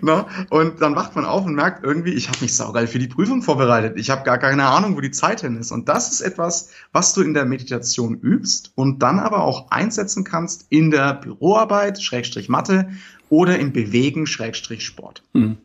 [0.02, 3.08] na, und dann wacht man auf und merkt irgendwie, ich habe mich saugeil für die
[3.08, 3.94] Prüfung vorbereitet.
[3.96, 5.72] Ich habe gar keine Ahnung, wo die Zeit hin ist.
[5.72, 10.22] Und das ist etwas, was du in der Meditation übst und dann aber auch einsetzen
[10.22, 12.90] kannst in der Büroarbeit, Schrägstrich Mathe
[13.28, 15.24] oder im Bewegen, Schrägstrich Sport.
[15.34, 15.56] Hm.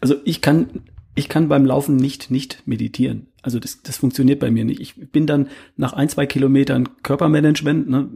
[0.00, 0.82] Also ich kann
[1.16, 3.26] ich kann beim Laufen nicht nicht meditieren.
[3.42, 4.80] Also das, das funktioniert bei mir nicht.
[4.80, 8.08] Ich bin dann nach ein, zwei Kilometern Körpermanagement, ne,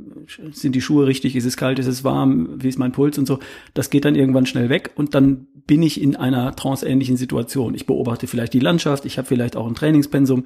[0.52, 3.26] sind die Schuhe richtig, ist es kalt, ist es warm, wie ist mein Puls und
[3.26, 3.38] so,
[3.74, 7.74] das geht dann irgendwann schnell weg und dann bin ich in einer tranceähnlichen Situation.
[7.74, 10.44] Ich beobachte vielleicht die Landschaft, ich habe vielleicht auch ein Trainingspensum,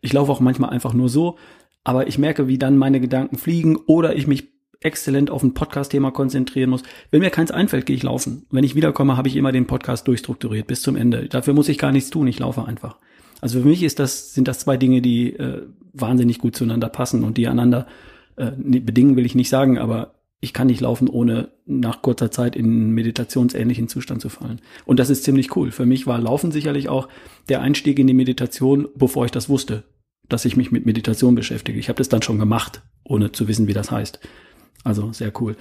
[0.00, 1.36] ich laufe auch manchmal einfach nur so,
[1.82, 4.55] aber ich merke, wie dann meine Gedanken fliegen oder ich mich
[4.86, 6.82] exzellent auf ein Podcast-Thema konzentrieren muss.
[7.10, 8.46] Wenn mir keins einfällt, gehe ich laufen.
[8.50, 11.28] Wenn ich wiederkomme, habe ich immer den Podcast durchstrukturiert bis zum Ende.
[11.28, 12.96] Dafür muss ich gar nichts tun, ich laufe einfach.
[13.40, 17.24] Also für mich ist das, sind das zwei Dinge, die äh, wahnsinnig gut zueinander passen
[17.24, 17.86] und die einander
[18.36, 22.56] äh, bedingen, will ich nicht sagen, aber ich kann nicht laufen, ohne nach kurzer Zeit
[22.56, 24.60] in einen meditationsähnlichen Zustand zu fallen.
[24.84, 25.70] Und das ist ziemlich cool.
[25.70, 27.08] Für mich war Laufen sicherlich auch
[27.48, 29.84] der Einstieg in die Meditation, bevor ich das wusste,
[30.28, 31.78] dass ich mich mit Meditation beschäftige.
[31.78, 34.20] Ich habe das dann schon gemacht, ohne zu wissen, wie das heißt.
[34.86, 35.56] Also sehr cool.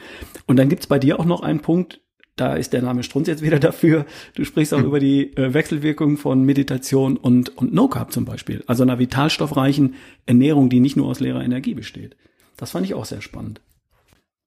[0.46, 2.00] Und dann gibt's bei dir auch noch einen Punkt,
[2.36, 4.06] da ist der Name Strunz jetzt wieder dafür.
[4.36, 4.86] Du sprichst auch mhm.
[4.86, 8.64] über die äh, Wechselwirkung von Meditation und, und No Carb zum Beispiel.
[8.68, 9.96] Also einer vitalstoffreichen
[10.28, 12.16] Ernährung, die nicht nur aus leerer Energie besteht.
[12.56, 13.62] Das fand ich auch sehr spannend.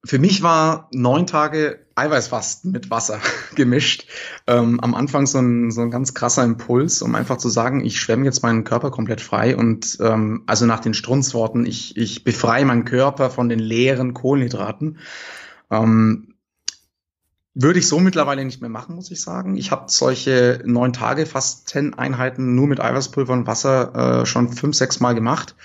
[0.04, 3.20] Für mich war neun Tage Eiweißfasten mit Wasser
[3.56, 4.06] gemischt.
[4.46, 8.00] Ähm, am Anfang so ein, so ein ganz krasser Impuls, um einfach zu sagen, ich
[8.00, 12.64] schwemme jetzt meinen Körper komplett frei und ähm, also nach den Strunzworten, ich, ich befreie
[12.64, 14.98] meinen Körper von den leeren Kohlenhydraten.
[15.70, 16.34] Ähm,
[17.60, 19.56] würde ich so mittlerweile nicht mehr machen, muss ich sagen.
[19.56, 25.00] Ich habe solche neun Tage Fasteneinheiten nur mit Eiweißpulver und Wasser äh, schon fünf, sechs
[25.00, 25.56] Mal gemacht,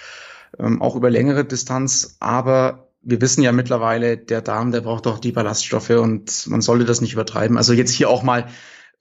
[0.58, 2.18] ähm, auch über längere Distanz.
[2.20, 6.86] Aber wir wissen ja mittlerweile, der Darm, der braucht auch die Ballaststoffe und man sollte
[6.86, 7.58] das nicht übertreiben.
[7.58, 8.48] Also jetzt hier auch mal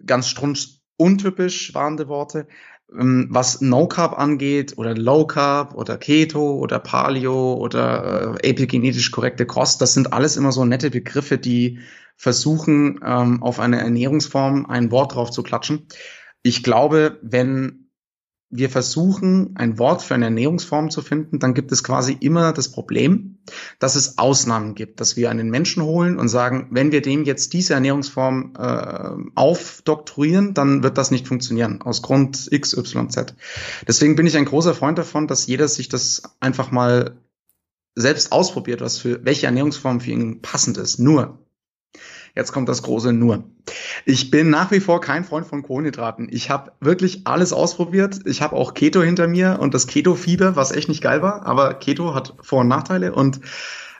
[0.04, 2.46] ganz strunz untypisch warnende Worte.
[2.92, 9.10] Ähm, was No Carb angeht oder Low Carb oder Keto oder Paleo oder äh, epigenetisch
[9.10, 11.80] korrekte Kost, das sind alles immer so nette Begriffe, die
[12.16, 15.86] versuchen, ähm, auf eine Ernährungsform ein Wort drauf zu klatschen.
[16.42, 17.81] Ich glaube, wenn
[18.54, 22.70] wir versuchen, ein Wort für eine Ernährungsform zu finden, dann gibt es quasi immer das
[22.70, 23.38] Problem,
[23.78, 27.54] dass es Ausnahmen gibt, dass wir einen Menschen holen und sagen, wenn wir dem jetzt
[27.54, 33.34] diese Ernährungsform äh, aufdoktorieren, dann wird das nicht funktionieren, aus Grund X, Y, Z.
[33.88, 37.16] Deswegen bin ich ein großer Freund davon, dass jeder sich das einfach mal
[37.94, 40.98] selbst ausprobiert, was für welche Ernährungsform für ihn passend ist.
[40.98, 41.41] Nur
[42.34, 43.44] Jetzt kommt das große Nur.
[44.06, 46.28] Ich bin nach wie vor kein Freund von Kohlenhydraten.
[46.30, 48.20] Ich habe wirklich alles ausprobiert.
[48.24, 51.44] Ich habe auch Keto hinter mir und das Keto-Fieber, was echt nicht geil war.
[51.44, 53.14] Aber Keto hat Vor- und Nachteile.
[53.14, 53.40] Und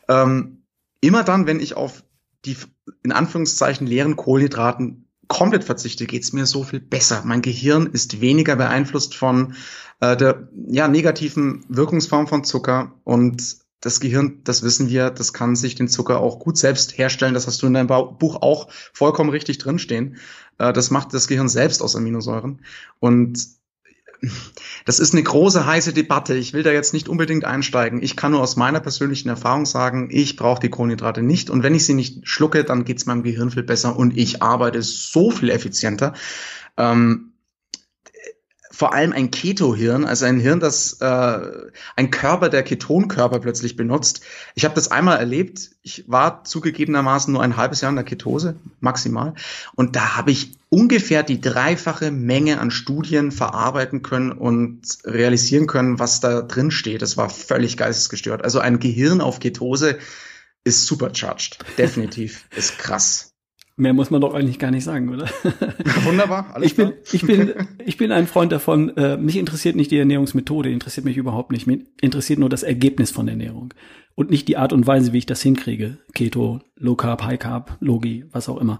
[0.09, 0.63] ähm,
[1.01, 2.03] immer dann, wenn ich auf
[2.45, 2.57] die
[3.03, 7.23] in Anführungszeichen leeren Kohlenhydraten komplett verzichte, geht's mir so viel besser.
[7.25, 9.55] Mein Gehirn ist weniger beeinflusst von
[10.01, 15.57] äh, der ja, negativen Wirkungsform von Zucker und das Gehirn, das wissen wir, das kann
[15.57, 17.35] sich den Zucker auch gut selbst herstellen.
[17.35, 20.17] Das hast du in deinem Buch auch vollkommen richtig drinstehen.
[20.59, 22.61] Äh, das macht das Gehirn selbst aus Aminosäuren.
[23.01, 23.45] Und
[24.85, 26.37] das ist eine große heiße Debatte.
[26.37, 28.01] Ich will da jetzt nicht unbedingt einsteigen.
[28.01, 31.51] Ich kann nur aus meiner persönlichen Erfahrung sagen, ich brauche die Kohlenhydrate nicht.
[31.51, 34.81] Und wenn ich sie nicht schlucke, dann geht's meinem Gehirn viel besser und ich arbeite
[34.83, 36.15] so viel effizienter.
[36.77, 37.32] Ähm,
[38.83, 41.41] vor allem ein Keto-Hirn, also ein Hirn, das äh,
[41.95, 44.23] ein Körper, der Ketonkörper plötzlich benutzt.
[44.57, 45.71] Ich habe das einmal erlebt.
[45.83, 49.35] Ich war zugegebenermaßen nur ein halbes Jahr in der Ketose, maximal.
[49.77, 56.01] Und da habe ich ungefähr die dreifache Menge an Studien verarbeiten können und realisieren können,
[56.01, 57.03] was da drin steht.
[57.03, 58.43] Das war völlig geistesgestört.
[58.43, 60.01] Also ein Gehirn auf Ketose
[60.65, 61.59] ist supercharged.
[61.79, 62.47] Definitiv.
[62.57, 63.32] ist krass.
[63.77, 65.27] Mehr muss man doch eigentlich gar nicht sagen, oder?
[66.05, 66.55] Wunderbar.
[66.55, 67.53] Alles ich bin, ich bin,
[67.85, 68.97] ich bin ein Freund davon.
[68.97, 71.67] Äh, mich interessiert nicht die Ernährungsmethode, interessiert mich überhaupt nicht.
[71.67, 73.73] Mich interessiert nur das Ergebnis von Ernährung
[74.15, 75.99] und nicht die Art und Weise, wie ich das hinkriege.
[76.15, 78.79] Keto, Low Carb, High Carb, Logi, was auch immer.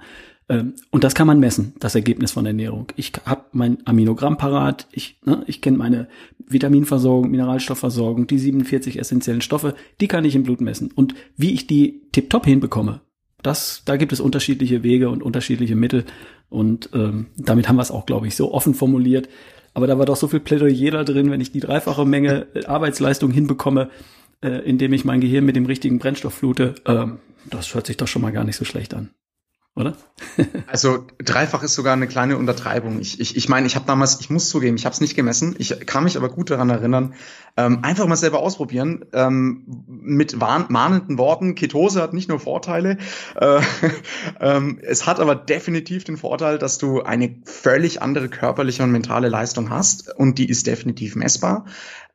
[0.49, 2.89] Ähm, und das kann man messen, das Ergebnis von Ernährung.
[2.97, 6.09] Ich habe mein Aminogramm parat, ich, ne, ich kenne meine
[6.47, 10.91] Vitaminversorgung, Mineralstoffversorgung, die 47 essentiellen Stoffe, die kann ich im Blut messen.
[10.95, 13.01] Und wie ich die tiptop hinbekomme,
[13.43, 16.05] das, da gibt es unterschiedliche Wege und unterschiedliche Mittel.
[16.51, 19.29] Und ähm, damit haben wir es auch, glaube ich, so offen formuliert.
[19.75, 22.67] Aber da war doch so viel Plädoyer da drin, wenn ich die dreifache Menge äh,
[22.67, 23.91] Arbeitsleistung hinbekomme,
[24.43, 27.07] äh, indem ich mein Gehirn mit dem richtigen Brennstoff flute, äh,
[27.51, 29.11] das hört sich doch schon mal gar nicht so schlecht an
[29.75, 29.97] oder?
[30.67, 33.01] also dreifach ist sogar eine kleine Untertreibung.
[33.01, 35.55] Ich ich, ich meine, ich habe damals, ich muss zugeben, ich habe es nicht gemessen.
[35.59, 37.15] Ich kann mich aber gut daran erinnern.
[37.57, 39.07] Ähm, einfach mal selber ausprobieren.
[39.15, 41.55] Ähm, mit warn, mahnenden Worten.
[41.55, 42.99] Ketose hat nicht nur Vorteile.
[43.35, 43.61] Äh,
[44.41, 49.29] ähm, es hat aber definitiv den Vorteil, dass du eine völlig andere körperliche und mentale
[49.29, 50.15] Leistung hast.
[50.15, 51.65] Und die ist definitiv messbar.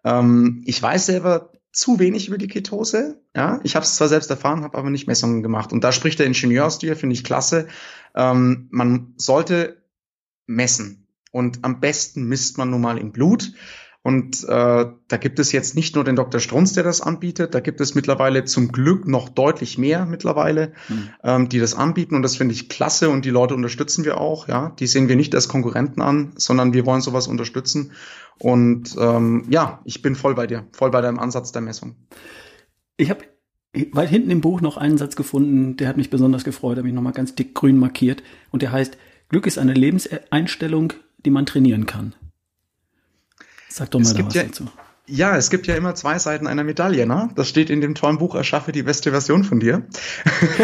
[0.04, 3.22] Ähm, ich weiß selber, zu wenig über die Ketose.
[3.36, 5.72] Ja, ich habe es zwar selbst erfahren, habe aber nicht Messungen gemacht.
[5.72, 7.68] Und da spricht der Ingenieur aus dir, finde ich klasse.
[8.16, 9.82] Ähm, man sollte
[10.48, 11.08] messen.
[11.32, 13.54] Und am besten misst man nun mal im Blut.
[14.08, 16.40] Und äh, da gibt es jetzt nicht nur den Dr.
[16.40, 21.10] Strunz, der das anbietet, da gibt es mittlerweile zum Glück noch deutlich mehr mittlerweile, mhm.
[21.26, 22.16] ähm, die das anbieten.
[22.16, 24.48] Und das finde ich klasse und die Leute unterstützen wir auch.
[24.48, 27.92] Ja, Die sehen wir nicht als Konkurrenten an, sondern wir wollen sowas unterstützen.
[28.40, 31.98] Und ähm, ja, ich bin voll bei dir, voll bei deinem Ansatz der Messung.
[32.96, 33.26] Ich habe
[33.92, 36.94] weit hinten im Buch noch einen Satz gefunden, der hat mich besonders gefreut, habe ich
[36.94, 38.24] nochmal ganz dick grün markiert.
[38.52, 40.94] Und der heißt, Glück ist eine Lebenseinstellung,
[41.26, 42.16] die man trainieren kann.
[43.70, 44.68] Sag doch mal was ja, dazu.
[45.10, 47.30] Ja, es gibt ja immer zwei Seiten einer Medaille, ne?
[47.36, 49.84] Das steht in dem tollen Buch Erschaffe die beste Version von dir.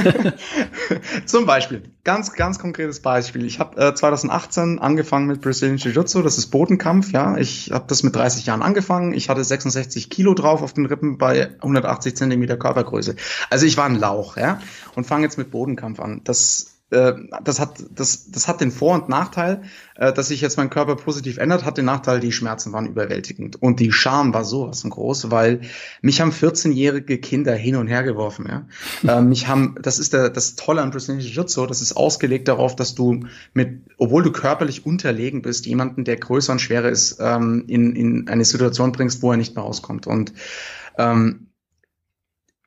[1.26, 3.46] Zum Beispiel, ganz, ganz konkretes Beispiel.
[3.46, 7.38] Ich habe äh, 2018 angefangen mit Brazilian Jiu-Jitsu, das ist Bodenkampf, ja.
[7.38, 9.14] Ich habe das mit 30 Jahren angefangen.
[9.14, 13.16] Ich hatte 66 Kilo drauf auf den Rippen bei 180 Zentimeter Körpergröße.
[13.50, 14.60] Also ich war ein Lauch, ja.
[14.96, 16.20] Und fange jetzt mit Bodenkampf an.
[16.26, 19.64] Das äh, das hat, das, das hat den Vor- und Nachteil,
[19.96, 23.62] äh, dass sich jetzt mein Körper positiv ändert, hat den Nachteil, die Schmerzen waren überwältigend.
[23.62, 25.62] Und die Scham war sowas von groß, weil
[26.02, 28.68] mich haben 14-jährige Kinder hin und her geworfen, ja.
[29.18, 32.76] äh, mich haben, das ist der, das Tolle an Brazilian Jiu-Jitsu, das ist ausgelegt darauf,
[32.76, 37.66] dass du mit, obwohl du körperlich unterlegen bist, jemanden, der größer und schwerer ist, ähm,
[37.68, 40.08] in, in eine Situation bringst, wo er nicht mehr rauskommt.
[40.08, 40.34] Und
[40.98, 41.48] ähm,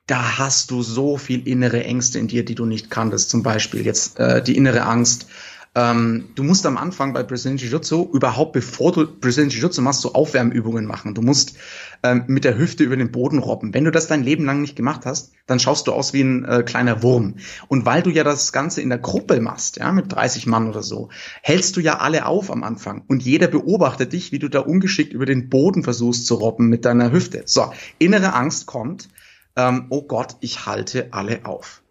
[0.07, 3.29] da hast du so viel innere Ängste in dir, die du nicht kanntest.
[3.29, 5.27] Zum Beispiel jetzt äh, die innere Angst.
[5.75, 10.13] Ähm, du musst am Anfang bei Brazilian Jiu-Jitsu überhaupt, bevor du Brazilian Jiu-Jitsu machst, so
[10.13, 11.13] Aufwärmübungen machen.
[11.13, 11.55] Du musst
[12.03, 13.73] ähm, mit der Hüfte über den Boden robben.
[13.73, 16.45] Wenn du das dein Leben lang nicht gemacht hast, dann schaust du aus wie ein
[16.45, 17.35] äh, kleiner Wurm.
[17.67, 20.83] Und weil du ja das Ganze in der Gruppe machst, ja, mit 30 Mann oder
[20.83, 21.09] so,
[21.43, 23.03] hältst du ja alle auf am Anfang.
[23.07, 26.85] Und jeder beobachtet dich, wie du da ungeschickt über den Boden versuchst zu robben mit
[26.85, 27.43] deiner Hüfte.
[27.45, 29.09] So, innere Angst kommt
[29.57, 31.81] ähm, oh Gott, ich halte alle auf.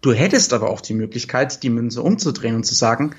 [0.00, 3.14] Du hättest aber auch die Möglichkeit, die Münze umzudrehen und zu sagen,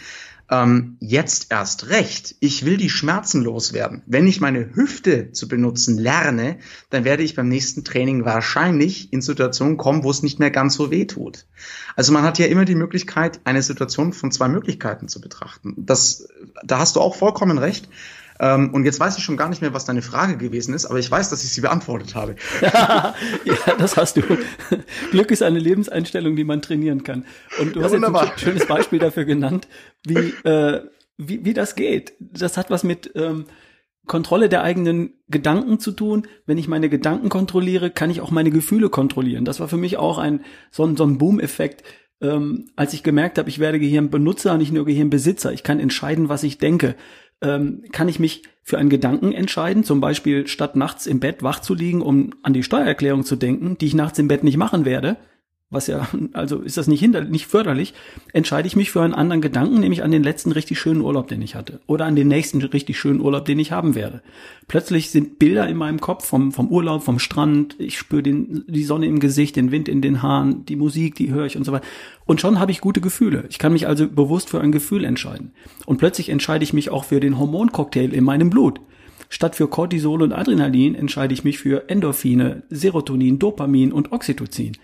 [0.50, 4.02] ähm, jetzt erst recht, ich will die Schmerzen loswerden.
[4.06, 6.58] Wenn ich meine Hüfte zu benutzen lerne,
[6.90, 10.76] dann werde ich beim nächsten Training wahrscheinlich in Situationen kommen, wo es nicht mehr ganz
[10.76, 11.46] so weh tut.
[11.98, 15.74] Also man hat ja immer die Möglichkeit, eine Situation von zwei Möglichkeiten zu betrachten.
[15.78, 16.30] Das,
[16.64, 17.90] da hast du auch vollkommen recht.
[18.40, 21.00] Ähm, und jetzt weiß ich schon gar nicht mehr, was deine Frage gewesen ist, aber
[21.00, 22.36] ich weiß, dass ich sie beantwortet habe.
[22.62, 23.16] ja,
[23.78, 24.22] das hast du.
[25.12, 27.26] Glück ist eine Lebenseinstellung, die man trainieren kann.
[27.60, 28.26] Und du ja, hast wunderbar.
[28.26, 29.68] jetzt ein schönes Beispiel dafür genannt,
[30.06, 30.82] wie, äh,
[31.18, 32.14] wie, wie das geht.
[32.20, 33.46] Das hat was mit ähm,
[34.06, 36.28] Kontrolle der eigenen Gedanken zu tun.
[36.46, 39.46] Wenn ich meine Gedanken kontrolliere, kann ich auch meine Gefühle kontrollieren.
[39.46, 41.84] Das war für mich auch ein so ein, so ein Boom-Effekt
[42.22, 45.54] ähm, als ich gemerkt habe, ich werde Gehirnbenutzer, nicht nur Gehirnbesitzer.
[45.54, 46.96] Ich kann entscheiden, was ich denke.
[47.42, 51.60] Ähm, kann ich mich für einen Gedanken entscheiden, zum Beispiel statt nachts im Bett wach
[51.60, 54.86] zu liegen, um an die Steuererklärung zu denken, die ich nachts im Bett nicht machen
[54.86, 55.18] werde,
[55.70, 57.94] was ja, also ist das nicht hinder, nicht förderlich,
[58.32, 61.42] entscheide ich mich für einen anderen Gedanken, nämlich an den letzten richtig schönen Urlaub, den
[61.42, 61.82] ich hatte.
[61.88, 64.22] Oder an den nächsten richtig schönen Urlaub, den ich haben werde.
[64.70, 68.86] Plötzlich sind Bilder in meinem Kopf vom, vom Urlaub, vom Strand, ich spüre den, die
[68.86, 71.74] Sonne im Gesicht, den Wind in den Haaren, die Musik, die höre ich und so
[71.74, 71.86] weiter.
[72.26, 73.44] Und schon habe ich gute Gefühle.
[73.50, 75.52] Ich kann mich also bewusst für ein Gefühl entscheiden.
[75.86, 78.80] Und plötzlich entscheide ich mich auch für den Hormoncocktail in meinem Blut.
[79.30, 84.78] Statt für Cortisol und Adrenalin entscheide ich mich für Endorphine, Serotonin, Dopamin und Oxytocin.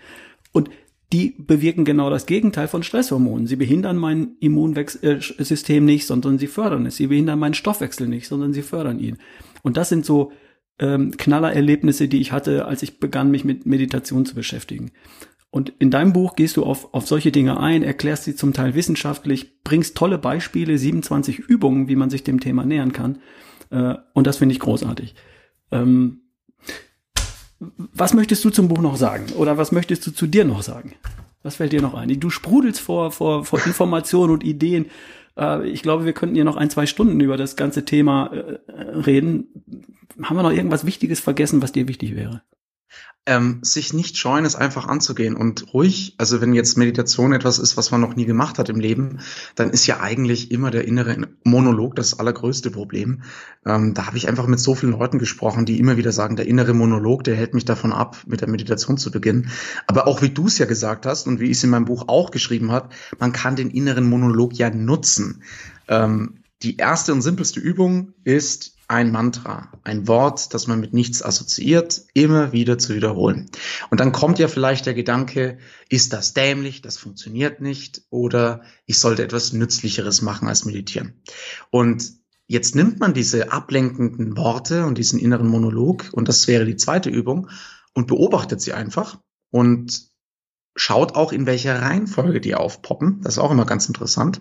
[0.54, 0.70] Und
[1.12, 3.46] die bewirken genau das Gegenteil von Stresshormonen.
[3.46, 6.96] Sie behindern mein Immunsystem nicht, sondern sie fördern es.
[6.96, 9.18] Sie behindern meinen Stoffwechsel nicht, sondern sie fördern ihn.
[9.62, 10.32] Und das sind so
[10.78, 14.92] ähm, Knallererlebnisse, die ich hatte, als ich begann, mich mit Meditation zu beschäftigen.
[15.50, 18.74] Und in deinem Buch gehst du auf, auf solche Dinge ein, erklärst sie zum Teil
[18.74, 23.18] wissenschaftlich, bringst tolle Beispiele, 27 Übungen, wie man sich dem Thema nähern kann.
[23.70, 25.14] Äh, und das finde ich großartig.
[25.70, 26.23] Ähm,
[27.76, 29.32] was möchtest du zum Buch noch sagen?
[29.36, 30.94] Oder was möchtest du zu dir noch sagen?
[31.42, 32.20] Was fällt dir noch ein?
[32.20, 34.86] Du sprudelst vor, vor, vor Informationen und Ideen.
[35.36, 38.58] Äh, ich glaube, wir könnten hier noch ein, zwei Stunden über das ganze Thema äh,
[38.72, 39.48] reden.
[40.22, 42.42] Haben wir noch irgendwas Wichtiges vergessen, was dir wichtig wäre?
[43.26, 47.76] Ähm, sich nicht scheuen, es einfach anzugehen und ruhig, also wenn jetzt Meditation etwas ist,
[47.76, 49.20] was man noch nie gemacht hat im Leben,
[49.54, 53.22] dann ist ja eigentlich immer der innere Monolog das allergrößte Problem.
[53.64, 56.46] Ähm, da habe ich einfach mit so vielen Leuten gesprochen, die immer wieder sagen, der
[56.46, 59.50] innere Monolog, der hält mich davon ab, mit der Meditation zu beginnen.
[59.86, 62.08] Aber auch wie du es ja gesagt hast und wie ich es in meinem Buch
[62.08, 65.42] auch geschrieben habe, man kann den inneren Monolog ja nutzen.
[65.88, 71.22] Ähm, die erste und simpelste Übung ist ein Mantra, ein Wort, das man mit nichts
[71.22, 73.50] assoziiert, immer wieder zu wiederholen.
[73.90, 78.98] Und dann kommt ja vielleicht der Gedanke, ist das dämlich, das funktioniert nicht oder ich
[78.98, 81.22] sollte etwas Nützlicheres machen als meditieren.
[81.70, 82.12] Und
[82.46, 87.10] jetzt nimmt man diese ablenkenden Worte und diesen inneren Monolog, und das wäre die zweite
[87.10, 87.48] Übung,
[87.94, 89.18] und beobachtet sie einfach
[89.50, 90.08] und
[90.76, 93.20] schaut auch, in welcher Reihenfolge die aufpoppen.
[93.22, 94.40] Das ist auch immer ganz interessant.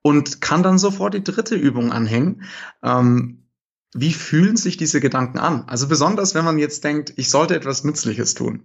[0.00, 2.44] Und kann dann sofort die dritte Übung anhängen.
[2.82, 3.47] Ähm,
[3.94, 5.64] wie fühlen sich diese Gedanken an?
[5.66, 8.64] Also besonders, wenn man jetzt denkt, ich sollte etwas Nützliches tun.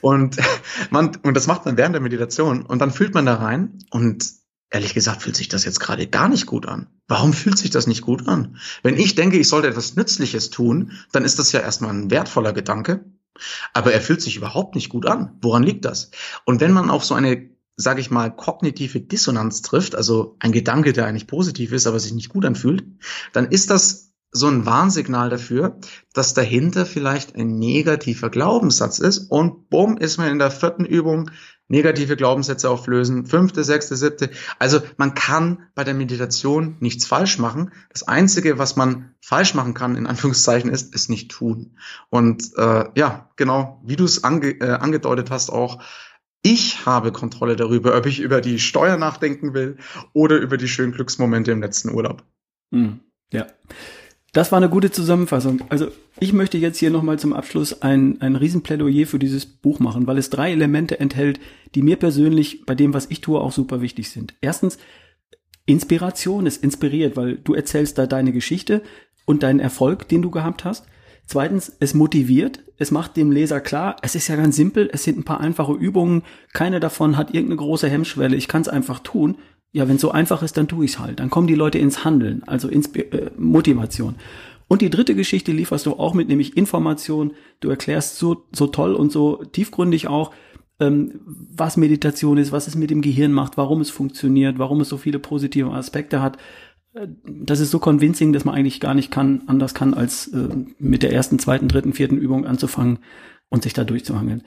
[0.00, 0.36] Und
[0.90, 2.62] man, und das macht man während der Meditation.
[2.62, 4.30] Und dann fühlt man da rein und
[4.70, 6.88] ehrlich gesagt fühlt sich das jetzt gerade gar nicht gut an.
[7.08, 8.56] Warum fühlt sich das nicht gut an?
[8.82, 12.52] Wenn ich denke, ich sollte etwas Nützliches tun, dann ist das ja erstmal ein wertvoller
[12.52, 13.04] Gedanke.
[13.72, 15.38] Aber er fühlt sich überhaupt nicht gut an.
[15.42, 16.10] Woran liegt das?
[16.44, 20.92] Und wenn man auf so eine sage ich mal, kognitive Dissonanz trifft, also ein Gedanke,
[20.92, 22.84] der eigentlich positiv ist, aber sich nicht gut anfühlt,
[23.32, 25.78] dann ist das so ein Warnsignal dafür,
[26.14, 31.30] dass dahinter vielleicht ein negativer Glaubenssatz ist und bumm, ist man in der vierten Übung
[31.68, 34.30] negative Glaubenssätze auflösen, fünfte, sechste, siebte.
[34.58, 37.72] Also man kann bei der Meditation nichts falsch machen.
[37.90, 41.78] Das Einzige, was man falsch machen kann, in Anführungszeichen, ist es nicht tun.
[42.10, 45.82] Und äh, ja, genau, wie du es ange äh, angedeutet hast auch,
[46.42, 49.76] ich habe Kontrolle darüber, ob ich über die Steuer nachdenken will
[50.12, 52.24] oder über die schönen Glücksmomente im letzten Urlaub.
[52.72, 53.00] Hm,
[53.32, 53.46] ja.
[54.32, 55.60] Das war eine gute Zusammenfassung.
[55.68, 60.06] Also ich möchte jetzt hier nochmal zum Abschluss ein, ein Riesenplädoyer für dieses Buch machen,
[60.06, 61.38] weil es drei Elemente enthält,
[61.74, 64.34] die mir persönlich bei dem, was ich tue, auch super wichtig sind.
[64.40, 64.78] Erstens,
[65.66, 68.82] Inspiration ist inspiriert, weil du erzählst da deine Geschichte
[69.26, 70.86] und deinen Erfolg, den du gehabt hast.
[71.26, 75.18] Zweitens, es motiviert, es macht dem Leser klar, es ist ja ganz simpel, es sind
[75.18, 79.36] ein paar einfache Übungen, keine davon hat irgendeine große Hemmschwelle, ich kann es einfach tun
[79.72, 81.20] ja, wenn es so einfach ist, dann tue ich halt.
[81.20, 84.16] Dann kommen die Leute ins Handeln, also Insp äh, Motivation.
[84.68, 87.32] Und die dritte Geschichte lieferst du auch mit, nämlich Information.
[87.60, 90.32] Du erklärst so, so toll und so tiefgründig auch,
[90.80, 94.88] ähm, was Meditation ist, was es mit dem Gehirn macht, warum es funktioniert, warum es
[94.88, 96.36] so viele positive Aspekte hat.
[96.94, 100.48] Äh, das ist so convincing, dass man eigentlich gar nicht kann, anders kann, als äh,
[100.78, 102.98] mit der ersten, zweiten, dritten, vierten Übung anzufangen
[103.48, 104.42] und sich da durchzuhangeln.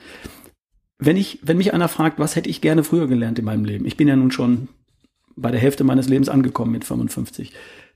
[0.98, 3.86] Wenn ich, wenn mich einer fragt, was hätte ich gerne früher gelernt in meinem Leben?
[3.86, 4.68] Ich bin ja nun schon
[5.36, 7.52] bei der Hälfte meines Lebens angekommen mit 55.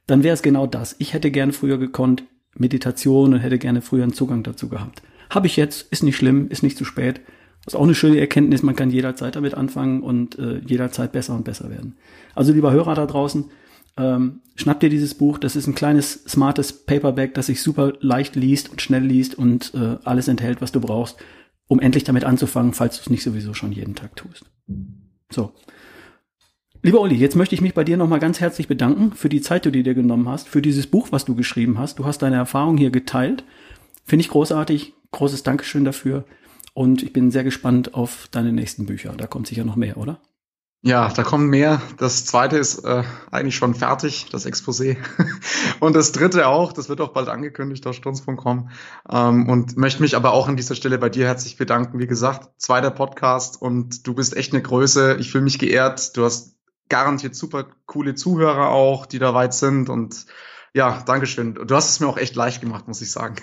[0.06, 0.96] Dann wäre es genau das.
[0.98, 2.24] Ich hätte gerne früher gekonnt
[2.54, 5.02] Meditation und hätte gerne früher einen Zugang dazu gehabt.
[5.30, 7.20] Habe ich jetzt, ist nicht schlimm, ist nicht zu spät.
[7.66, 11.44] Ist auch eine schöne Erkenntnis, man kann jederzeit damit anfangen und äh, jederzeit besser und
[11.44, 11.96] besser werden.
[12.34, 13.50] Also lieber Hörer da draußen,
[13.96, 18.34] ähm, schnapp dir dieses Buch, das ist ein kleines, smartes Paperback, das sich super leicht
[18.34, 21.18] liest und schnell liest und äh, alles enthält, was du brauchst,
[21.68, 24.46] um endlich damit anzufangen, falls du es nicht sowieso schon jeden Tag tust.
[25.30, 25.52] So,
[26.82, 29.66] Lieber Olli, jetzt möchte ich mich bei dir nochmal ganz herzlich bedanken für die Zeit,
[29.66, 31.98] die du dir genommen hast, für dieses Buch, was du geschrieben hast.
[31.98, 33.44] Du hast deine Erfahrung hier geteilt.
[34.06, 34.94] Finde ich großartig.
[35.10, 36.24] Großes Dankeschön dafür.
[36.72, 39.12] Und ich bin sehr gespannt auf deine nächsten Bücher.
[39.14, 40.20] Da kommt sicher noch mehr, oder?
[40.82, 41.82] Ja, da kommen mehr.
[41.98, 44.96] Das zweite ist äh, eigentlich schon fertig, das Exposé.
[45.80, 48.70] und das dritte auch, das wird auch bald angekündigt auf stunz.com.
[49.10, 51.98] Ähm, und möchte mich aber auch an dieser Stelle bei dir herzlich bedanken.
[51.98, 55.18] Wie gesagt, zweiter Podcast und du bist echt eine Größe.
[55.20, 56.16] Ich fühle mich geehrt.
[56.16, 56.56] Du hast
[56.90, 60.26] garantiert super coole Zuhörer auch, die da weit sind und
[60.72, 61.54] ja, Dankeschön.
[61.54, 63.36] Du hast es mir auch echt leicht gemacht, muss ich sagen.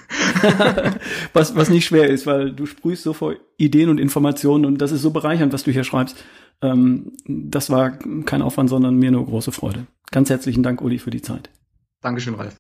[1.34, 4.92] was, was nicht schwer ist, weil du sprühst so vor Ideen und Informationen und das
[4.92, 6.24] ist so bereichernd, was du hier schreibst.
[6.62, 7.92] Ähm, das war
[8.26, 9.88] kein Aufwand, sondern mir nur große Freude.
[10.12, 11.50] Ganz herzlichen Dank, Uli, für die Zeit.
[12.02, 12.56] Dankeschön, Ralf.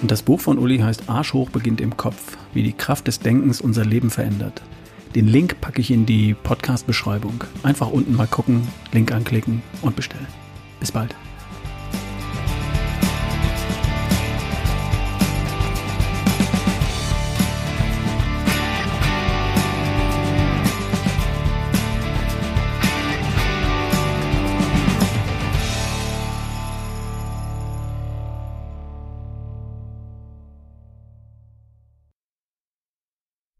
[0.00, 3.20] Und das Buch von Uli heißt Arsch hoch beginnt im Kopf, wie die Kraft des
[3.20, 4.62] Denkens unser Leben verändert.
[5.14, 7.44] Den Link packe ich in die Podcast-Beschreibung.
[7.62, 10.26] Einfach unten mal gucken, Link anklicken und bestellen.
[10.78, 11.14] Bis bald.